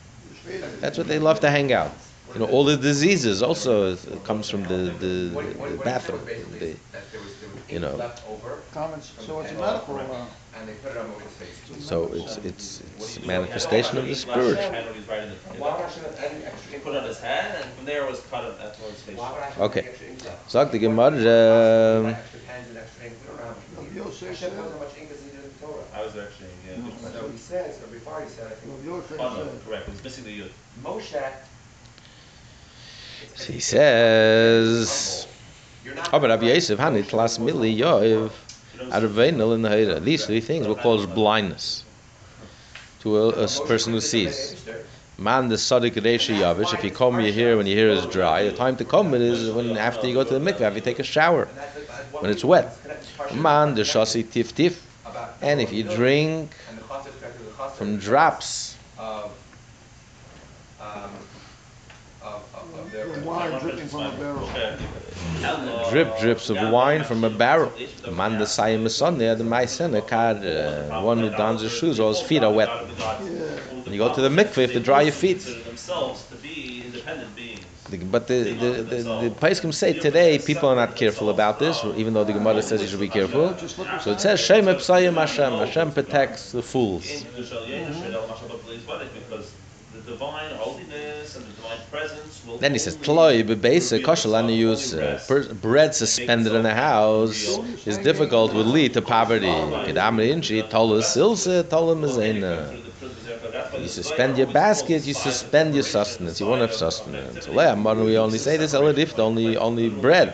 The. 0.47 0.67
That's 0.81 0.99
what 0.99 1.07
they 1.07 1.21
love 1.21 1.39
to 1.41 1.51
hang 1.51 1.73
out. 1.73 1.93
You 2.35 2.40
know, 2.40 2.47
all 2.47 2.64
the 2.64 2.77
diseases 2.77 3.42
also 3.42 3.95
comes 4.25 4.49
from 4.49 4.62
the, 4.64 4.90
the, 4.99 5.31
what, 5.35 5.45
the 5.53 5.59
what, 5.59 5.71
what 5.71 5.85
bathroom. 5.85 6.21
The- 6.25 6.77
that 6.92 7.11
there 7.12 7.21
was, 7.21 7.35
there 7.40 7.51
was 7.51 7.71
you 7.71 7.79
know. 7.81 7.95
left 7.97 8.23
over, 8.29 8.59
Comments, 8.73 9.12
so 9.18 9.40
it's 9.40 9.51
a 9.53 9.55
medical, 9.55 9.97
uh, 9.99 10.25
and 10.57 10.66
they 10.66 10.73
put 10.75 10.92
it 10.92 10.97
on 10.97 11.09
Moshe's 11.12 11.33
face. 11.37 11.85
So 11.85 12.11
it's, 12.14 12.38
it's, 12.38 12.83
it's 12.97 13.16
a 13.18 13.27
manifestation 13.27 13.99
of 13.99 14.07
the 14.09 14.14
spirit. 14.14 14.59
Hand 14.59 14.87
when 14.87 14.95
he's 14.95 15.07
writing 15.07 15.29
the- 15.31 15.61
Why 15.61 15.77
would 15.77 15.85
I 15.85 15.90
should 15.90 16.05
have 16.05 16.16
any 16.25 16.45
extra 16.45 16.73
ink? 16.75 16.83
put 16.85 16.95
it 16.95 17.03
on 17.03 17.09
his 17.09 17.21
head, 17.21 17.61
and 17.62 17.71
from 17.75 17.85
there 17.85 18.07
was 18.07 18.21
cut 18.31 18.45
it 18.45 18.59
at 18.61 18.77
his 18.77 19.03
face. 19.03 19.18
Why 19.18 19.33
would 19.33 19.42
I 19.42 19.64
Okay. 19.66 19.81
any 19.81 19.88
extra 19.90 20.09
ink 20.09 20.25
left? 20.25 20.51
Sagt 20.51 20.73
die 20.73 20.79
Gemara, 20.79 21.11
Like 21.11 21.27
um, 21.27 22.07
extra 22.16 22.40
pens 22.49 22.68
and 22.68 22.79
extra 22.79 23.05
ink, 23.05 23.14
we 23.21 23.27
don't 23.29 23.37
know 23.37 23.45
how 23.45 23.51
much 23.51 23.61
we 23.68 23.77
Rav 23.77 23.85
need. 23.92 23.97
Yosef 23.97 24.29
Hashem 24.29 24.37
said, 24.51 24.57
knows 24.57 24.73
how 24.73 24.79
much 24.79 24.97
ink 24.97 25.11
is 25.12 25.21
needed 25.21 25.45
in 25.45 25.53
the 25.53 25.59
Torah. 25.61 25.85
I 25.92 26.01
was 26.03 26.16
actually, 26.16 26.49
yeah. 26.64 27.12
So 27.12 27.29
he 27.29 27.37
says, 27.37 27.77
or 27.83 27.88
before 27.92 28.23
he 28.25 28.29
said, 28.31 28.47
I 28.49 28.55
think, 28.57 28.73
Rav 28.73 28.85
Yosef 28.88 29.21
said, 29.21 29.64
correct, 29.68 29.88
it's 29.90 30.03
missing 30.03 30.25
the 30.25 30.33
yud. 30.40 30.53
Moshe. 30.83 31.21
He 33.47 33.61
says, 33.61 35.27
but 36.11 36.23
Rabbi 36.23 36.47
Yosef, 36.47 36.79
Hani, 36.79 37.03
Tlas 37.03 37.39
Mili, 37.39 37.77
Yoiv, 37.77 38.31
Arveinel 38.91 39.55
in 39.55 39.63
the 39.63 39.69
Heira. 39.69 40.03
These 40.03 40.27
three 40.27 40.41
things 40.41 40.67
will 40.67 40.77
cause 40.77 41.07
blindness 41.07 41.85
to 43.01 43.17
a, 43.17 43.29
a 43.31 43.49
person 43.67 43.93
who 43.93 44.01
sees. 44.01 44.57
Man, 45.19 45.49
the 45.49 45.57
Sadiq 45.57 45.93
Reshi 45.93 46.37
Yavish, 46.39 46.73
if 46.75 46.83
you 46.83 46.91
comb 46.91 47.21
your 47.21 47.33
hair 47.33 47.57
when 47.57 47.67
your 47.67 47.77
hair 47.77 47.89
is 47.91 48.07
dry, 48.07 48.45
the 48.45 48.53
time 48.53 48.77
to 48.77 48.85
comb 48.85 49.15
it 49.15 49.21
is 49.21 49.51
when 49.51 49.77
after 49.77 50.07
you 50.07 50.15
go 50.15 50.25
to 50.25 50.39
the 50.39 50.41
mikveh, 50.41 50.63
after 50.63 50.79
you 50.79 50.81
take 50.81 50.99
a 50.99 51.05
shower, 51.05 51.47
when 52.21 52.31
it's 52.31 52.45
wet. 52.45 52.77
Man, 53.35 53.75
the 53.75 53.83
Shasi 53.83 54.25
Tif 54.25 54.53
Tif, 54.53 54.79
and 55.43 55.61
if 55.61 55.73
you 55.73 55.83
drink 55.85 56.55
from 57.77 57.99
drops, 57.99 58.77
Of, 58.99 59.33
um, 60.81 61.11
of, 62.23 62.45
of, 62.55 62.75
of 62.79 62.93
their. 62.93 63.07
The 63.07 63.21
wine 63.33 63.53
dripping 63.61 63.88
from 63.88 64.07
a 64.07 64.12
barrel. 64.12 64.49
Drip 65.90 66.18
drips 66.18 66.51
of 66.51 66.61
wine 66.61 67.05
from 67.05 67.25
a 67.25 67.31
barrel. 67.31 67.73
The 68.05 68.11
man, 68.11 68.38
the 68.38 68.45
Sayim 68.45 68.88
Sunday, 68.90 69.35
the 69.35 69.45
Maisen, 69.45 69.95
uh, 69.95 71.01
one 71.01 71.21
who 71.21 71.31
dons 71.31 71.62
his 71.62 71.73
shoes, 71.73 71.99
all 72.01 72.09
his 72.11 72.21
feet 72.21 72.42
are 72.42 72.53
wet. 72.53 72.71
When 73.85 73.92
you 73.95 73.99
go 73.99 74.12
to 74.12 74.21
the 74.21 74.29
mikveh, 74.29 74.73
to 74.73 74.81
dry 74.81 75.03
your 75.03 75.12
feet. 75.12 75.38
Consider 75.38 75.62
themselves 75.64 76.27
to 76.31 76.37
be 76.37 76.83
independent 76.87 77.35
beings. 77.37 77.61
The- 77.90 77.99
But 78.14 78.27
the 78.27 78.38
the 78.62 78.71
the, 78.92 78.99
the 79.23 79.31
Paiskim 79.42 79.73
say 79.73 79.92
today 79.92 80.38
people 80.38 80.68
are 80.68 80.77
not 80.85 80.97
careful 80.97 81.29
about 81.31 81.59
this, 81.59 81.85
even 81.85 82.12
though 82.14 82.25
the 82.25 82.33
Gemara 82.33 82.62
says 82.62 82.81
you 82.83 82.88
should 82.88 83.01
be 83.01 83.09
careful. 83.09 83.55
So 84.05 84.11
it 84.12 84.21
says 84.21 84.40
Shem 84.40 84.66
Epsayim 84.66 85.14
Hashem. 85.25 85.53
Hashem 85.64 85.92
protects 85.92 86.53
the 86.53 86.62
fools. 86.62 87.25
Because 89.21 89.53
the 89.95 90.01
divine 90.12 90.51
holiness 90.57 91.37
and 91.37 91.45
the 91.45 91.51
divine 91.51 91.51
presence 91.51 91.51
will. 91.51 91.51
Then 92.61 92.72
he 92.72 92.78
says 92.78 92.97
only- 92.97 93.07
Tloi 93.07 93.43
bebeisa 93.45 94.01
koshel 94.03 94.38
and 94.38 94.51
use 94.51 94.95
uh, 94.95 95.20
per- 95.28 95.53
bread 95.53 95.95
suspended 95.95 96.55
in 96.55 96.64
a 96.64 96.74
house 96.74 97.59
is 97.86 97.99
difficult 97.99 98.55
would 98.55 98.66
lead 98.66 98.95
to 98.95 99.03
poverty. 99.03 99.47
Kedamri 99.86 100.30
inchi 100.30 100.62
tola 100.62 101.01
silsa 101.03 101.68
tola 101.68 101.95
mezena. 101.95 102.78
You 103.80 103.88
suspend 103.88 104.38
your 104.38 104.47
basket, 104.47 105.07
you 105.07 105.14
suspend 105.14 105.74
your 105.74 105.82
sustenance. 105.82 106.40
You 106.40 106.47
won't 106.47 106.61
have 106.62 106.72
sustenance. 106.72 107.49
Lea, 107.49 107.74
modern 107.74 108.05
we 108.05 108.16
only 108.16 108.38
say 108.38 108.57
this, 108.57 108.74
eladift, 108.74 109.18
only 109.18 109.57
only 109.57 109.88
bread. 109.88 110.32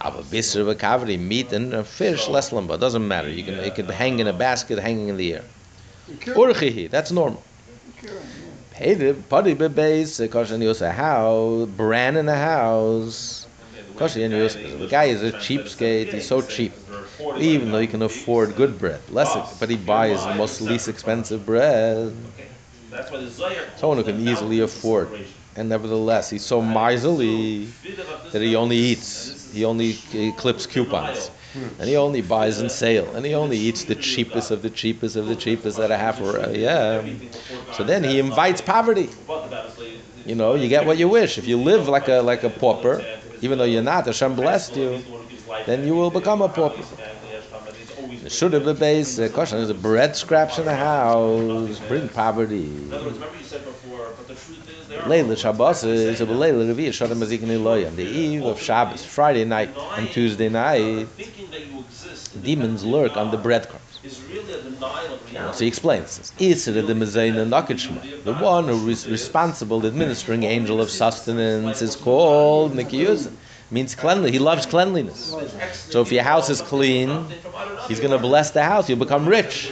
Aber 0.00 0.22
bisser 0.22 0.60
of 0.60 0.68
a 0.68 0.74
cavity, 0.74 1.16
meat 1.16 1.52
and 1.52 1.86
fish, 1.86 2.28
less 2.28 2.52
lumber. 2.52 2.76
Doesn't 2.76 3.06
matter. 3.06 3.28
You 3.30 3.42
can 3.44 3.54
it 3.54 3.74
could 3.74 3.90
hang 3.90 4.18
in 4.18 4.26
a 4.26 4.32
basket, 4.32 4.78
hanging 4.78 5.08
in 5.08 5.16
the 5.16 5.34
air. 5.34 5.44
Urchihi, 6.24 6.90
that's 6.90 7.10
normal. 7.10 7.42
Pede, 8.80 9.28
padi 9.28 9.54
bebeis, 9.54 10.18
kosher 10.30 10.56
yos 10.56 10.80
a 10.80 10.90
house, 10.90 11.66
bran 11.68 12.16
in 12.16 12.28
a 12.28 12.34
house. 12.36 13.46
Kosher 13.96 14.20
yos, 14.20 14.56
the 14.56 14.86
guy 14.88 15.04
is 15.04 15.22
a 15.22 15.32
cheapskate. 15.32 16.12
He's 16.12 16.26
so 16.26 16.40
cheap. 16.40 16.72
even 17.36 17.70
though 17.70 17.78
he 17.80 17.86
can 17.86 18.02
afford 18.02 18.56
good 18.56 18.78
bread. 18.78 19.00
Less, 19.10 19.36
but 19.60 19.68
he 19.70 19.76
buys 19.76 20.26
the 20.26 20.34
most 20.34 20.60
least 20.62 20.88
expensive 20.88 21.44
bread. 21.44 22.08
Okay. 22.08 22.48
That's 22.96 23.10
why 23.10 23.18
the 23.20 23.30
Zohar 23.30 23.52
Someone 23.76 23.98
who 23.98 24.04
can 24.04 24.18
easily 24.20 24.60
afford. 24.60 25.10
And 25.56 25.68
nevertheless, 25.68 26.30
he's 26.30 26.44
so 26.46 26.62
miserly 26.62 27.68
that 28.32 28.40
he 28.42 28.56
only 28.56 28.76
eats. 28.76 29.50
He 29.52 29.64
only 29.64 29.94
clips 30.38 30.66
coupons. 30.66 31.30
And 31.54 31.88
he 31.88 31.96
only 31.96 32.22
buys 32.22 32.60
in 32.60 32.68
sale. 32.68 33.08
And 33.14 33.24
he 33.24 33.34
only 33.34 33.56
eats 33.58 33.84
the 33.84 33.94
cheapest 33.96 34.50
of 34.50 34.62
the 34.62 34.70
cheapest 34.70 35.16
of 35.16 35.26
the 35.26 35.36
cheapest 35.36 35.78
at 35.78 35.90
a 35.90 35.96
half 35.96 36.20
a 36.20 36.48
uh, 36.48 36.50
yeah. 36.50 37.02
So 37.72 37.82
then 37.82 38.04
he 38.04 38.18
invites 38.18 38.60
poverty. 38.60 39.08
You 40.26 40.34
know, 40.34 40.54
you 40.54 40.68
get 40.68 40.86
what 40.86 40.98
you 40.98 41.08
wish. 41.08 41.38
If 41.38 41.46
you 41.48 41.56
live 41.56 41.88
like 41.88 42.08
a 42.08 42.20
like 42.20 42.44
a 42.44 42.50
pauper, 42.50 43.04
even 43.40 43.58
though 43.58 43.64
you're 43.64 43.82
not, 43.82 44.06
Hashem 44.06 44.36
blessed 44.36 44.76
you, 44.76 45.02
then 45.66 45.84
you 45.86 45.94
will 45.94 46.10
become 46.10 46.42
a 46.42 46.48
pauper. 46.48 46.82
Should 48.28 48.52
have 48.52 48.64
been 48.64 48.76
base. 48.76 49.18
Question 49.32 49.58
is, 49.58 49.72
bread 49.72 50.14
scraps 50.16 50.58
in 50.58 50.64
the 50.66 50.76
house 50.76 51.78
bring 51.80 52.08
poverty. 52.08 52.70
Leila 55.06 55.36
Shabbos 55.36 55.84
is 55.84 56.20
a 56.20 56.24
Leila 56.26 56.64
on 56.64 56.76
the 57.96 58.02
eve 58.04 58.44
of 58.46 58.60
Shabbos, 58.60 59.04
Friday 59.04 59.44
night 59.44 59.70
and 59.96 60.10
Tuesday 60.10 60.48
night. 60.48 61.08
Demons 62.42 62.84
lurk 62.84 63.16
on 63.16 63.30
the 63.30 63.36
breadcrumbs. 63.36 64.00
reality. 65.32 65.56
So 65.56 65.64
he 65.64 65.68
explains, 65.68 66.32
Isra 66.38 66.82
the 68.24 68.32
one 68.34 68.68
who 68.68 68.88
is 68.88 69.08
responsible, 69.08 69.80
the 69.80 69.88
administering 69.88 70.42
angel 70.44 70.80
of 70.80 70.90
sustenance, 70.90 71.82
is 71.82 71.96
called 71.96 72.72
Nikiyuzin. 72.74 73.32
Means 73.70 73.94
cleanly. 73.94 74.32
He 74.32 74.38
loves 74.38 74.66
cleanliness. 74.66 75.36
So 75.90 76.02
if 76.02 76.10
your 76.12 76.24
house 76.24 76.50
is 76.50 76.60
clean, 76.60 77.24
he's 77.88 78.00
going 78.00 78.12
to 78.12 78.18
bless 78.18 78.50
the 78.50 78.62
house. 78.62 78.88
You'll 78.88 78.98
become 78.98 79.26
rich. 79.28 79.70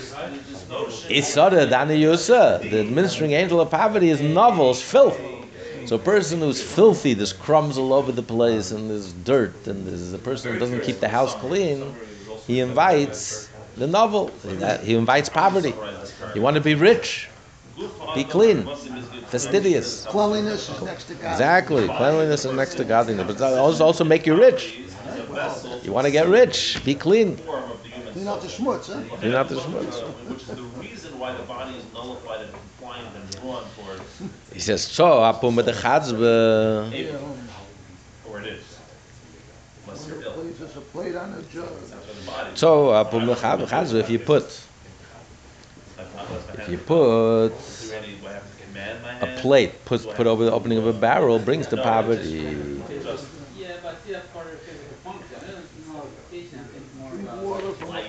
Isara 1.08 1.66
Dani 1.68 1.98
Yusa, 2.00 2.68
the 2.70 2.80
administering 2.80 3.32
angel 3.32 3.60
of 3.60 3.70
poverty, 3.70 4.10
is 4.10 4.20
novels, 4.20 4.82
filth. 4.82 5.18
So 5.86 5.96
a 5.96 5.98
person 5.98 6.40
who's 6.40 6.62
filthy, 6.62 7.14
there's 7.14 7.32
crumbs 7.32 7.78
all 7.78 7.94
over 7.94 8.12
the 8.12 8.22
place, 8.22 8.72
and 8.72 8.90
there's 8.90 9.12
dirt, 9.14 9.66
and 9.66 9.86
there's 9.86 10.12
a 10.12 10.18
person 10.18 10.52
who 10.52 10.58
doesn't 10.58 10.82
keep 10.82 11.00
the 11.00 11.08
house 11.08 11.34
clean, 11.34 11.94
he 12.46 12.60
invites 12.60 13.48
the 13.76 13.86
novel. 13.86 14.30
He 14.82 14.94
invites 14.94 15.28
poverty. 15.30 15.74
You 16.34 16.42
want 16.42 16.56
to 16.56 16.60
be 16.60 16.74
rich, 16.74 17.28
be 18.14 18.24
clean, 18.24 18.64
fastidious. 19.28 20.04
Cleanliness 20.06 20.68
is 20.68 20.82
next 20.82 21.04
to 21.04 21.14
God. 21.14 21.30
Exactly. 21.32 21.88
Cleanliness 21.88 22.44
is 22.44 22.52
next 22.52 22.74
to 22.74 22.84
godliness. 22.84 23.26
But 23.26 23.38
that 23.38 23.54
also 23.54 23.84
also 23.84 24.04
make 24.04 24.26
you 24.26 24.36
rich. 24.36 24.78
You 25.82 25.92
want 25.92 26.06
to 26.06 26.10
get 26.10 26.28
rich, 26.28 26.82
be 26.84 26.94
clean. 26.94 27.38
Clean 28.18 28.26
out 28.26 28.40
the 28.40 28.48
schmutz, 28.48 28.86
huh? 28.92 29.16
Clean 29.18 29.32
out 29.32 29.48
the 29.48 29.54
schmutz. 29.54 30.02
Which 30.28 30.42
is 30.42 30.48
the 30.48 30.62
reason 30.82 31.16
why 31.20 31.36
the 31.36 31.44
body 31.44 31.76
is 31.76 31.84
nullified 31.94 32.40
and 32.40 32.52
compliant 32.52 33.14
and 33.14 33.30
drawn 33.36 33.62
towards 33.76 34.02
He 34.52 34.58
says, 34.58 34.82
so, 34.82 35.20
apu 35.20 35.54
mit 35.54 35.66
der 35.66 35.72
chatzbe. 35.72 36.88
Uh, 36.88 36.90
April, 36.92 37.36
or 38.28 38.40
it 38.40 38.46
is. 38.46 38.64
Unless 39.86 40.08
you're 40.08 40.22
ill. 40.22 40.32
Please, 40.32 40.58
there's 40.58 40.76
a 40.76 40.80
plate 40.80 41.14
on 41.14 41.30
the 41.30 41.42
jug. 41.42 41.68
So 41.86 41.96
the 41.96 42.26
body. 42.26 42.50
So, 42.54 42.88
apu 42.88 43.24
mit 43.24 43.38
der 43.40 43.66
chatzbe, 43.66 44.00
if 44.00 44.10
you 44.10 44.18
put, 44.18 44.42
Like, 45.96 46.16
not 46.16 46.26
unless 46.28 46.48
my 46.48 46.62
if 46.64 46.68
you 46.70 46.78
put 46.78 47.50
Do 47.50 47.92
any, 47.94 48.14
do 48.14 48.26
I 48.26 48.32
have 48.32 48.42
to 48.58 48.64
command 48.64 49.02
my 49.04 49.12
a 49.20 49.40
plate, 49.40 49.84
put, 49.84 50.02
put 50.16 50.26
over 50.26 50.44
the 50.44 50.50
opening 50.50 50.78
of 50.78 50.88
a 50.88 50.92
barrel, 50.92 51.38
brings 51.38 51.68
the 51.68 51.76
poverty. 51.76 52.82
Just 53.00 53.26
Yeah, 53.56 53.76
but 53.80 53.94
still 54.02 54.20
for 54.32 54.42
the 54.42 54.56
physical 54.58 54.96
function, 55.04 55.36
I 55.36 55.52
don't 55.52 55.94
know, 55.94 56.06
patient 56.30 56.66
thinks 56.72 56.94
more 56.98 57.10
Drink 57.10 57.28
about. 57.28 57.42
water 57.44 57.72
from 57.72 57.96
a 57.96 58.02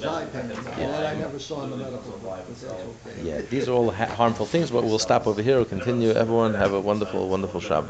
plate 0.00 0.32
causes 0.32 0.66
eye 0.66 0.74
pain. 0.74 0.88
That 0.88 1.06
I 1.06 1.18
never 1.18 1.38
saw 1.38 1.64
in 1.64 1.70
the 1.70 1.76
medical 1.76 2.12
book, 2.12 2.22
but 2.22 2.46
that's 2.48 2.64
okay. 2.64 3.22
Yeah, 3.22 3.40
these 3.40 3.68
are 3.68 3.72
all 3.72 3.90
ha- 3.90 4.06
harmful 4.06 4.46
things, 4.46 4.70
but 4.70 4.84
we'll 4.84 4.98
stop 4.98 5.26
over 5.26 5.42
here. 5.42 5.56
We'll 5.56 5.64
continue. 5.66 6.10
Everyone 6.10 6.54
have 6.54 6.72
a 6.72 6.80
wonderful, 6.80 7.28
wonderful 7.28 7.60
Shabbos. 7.60 7.86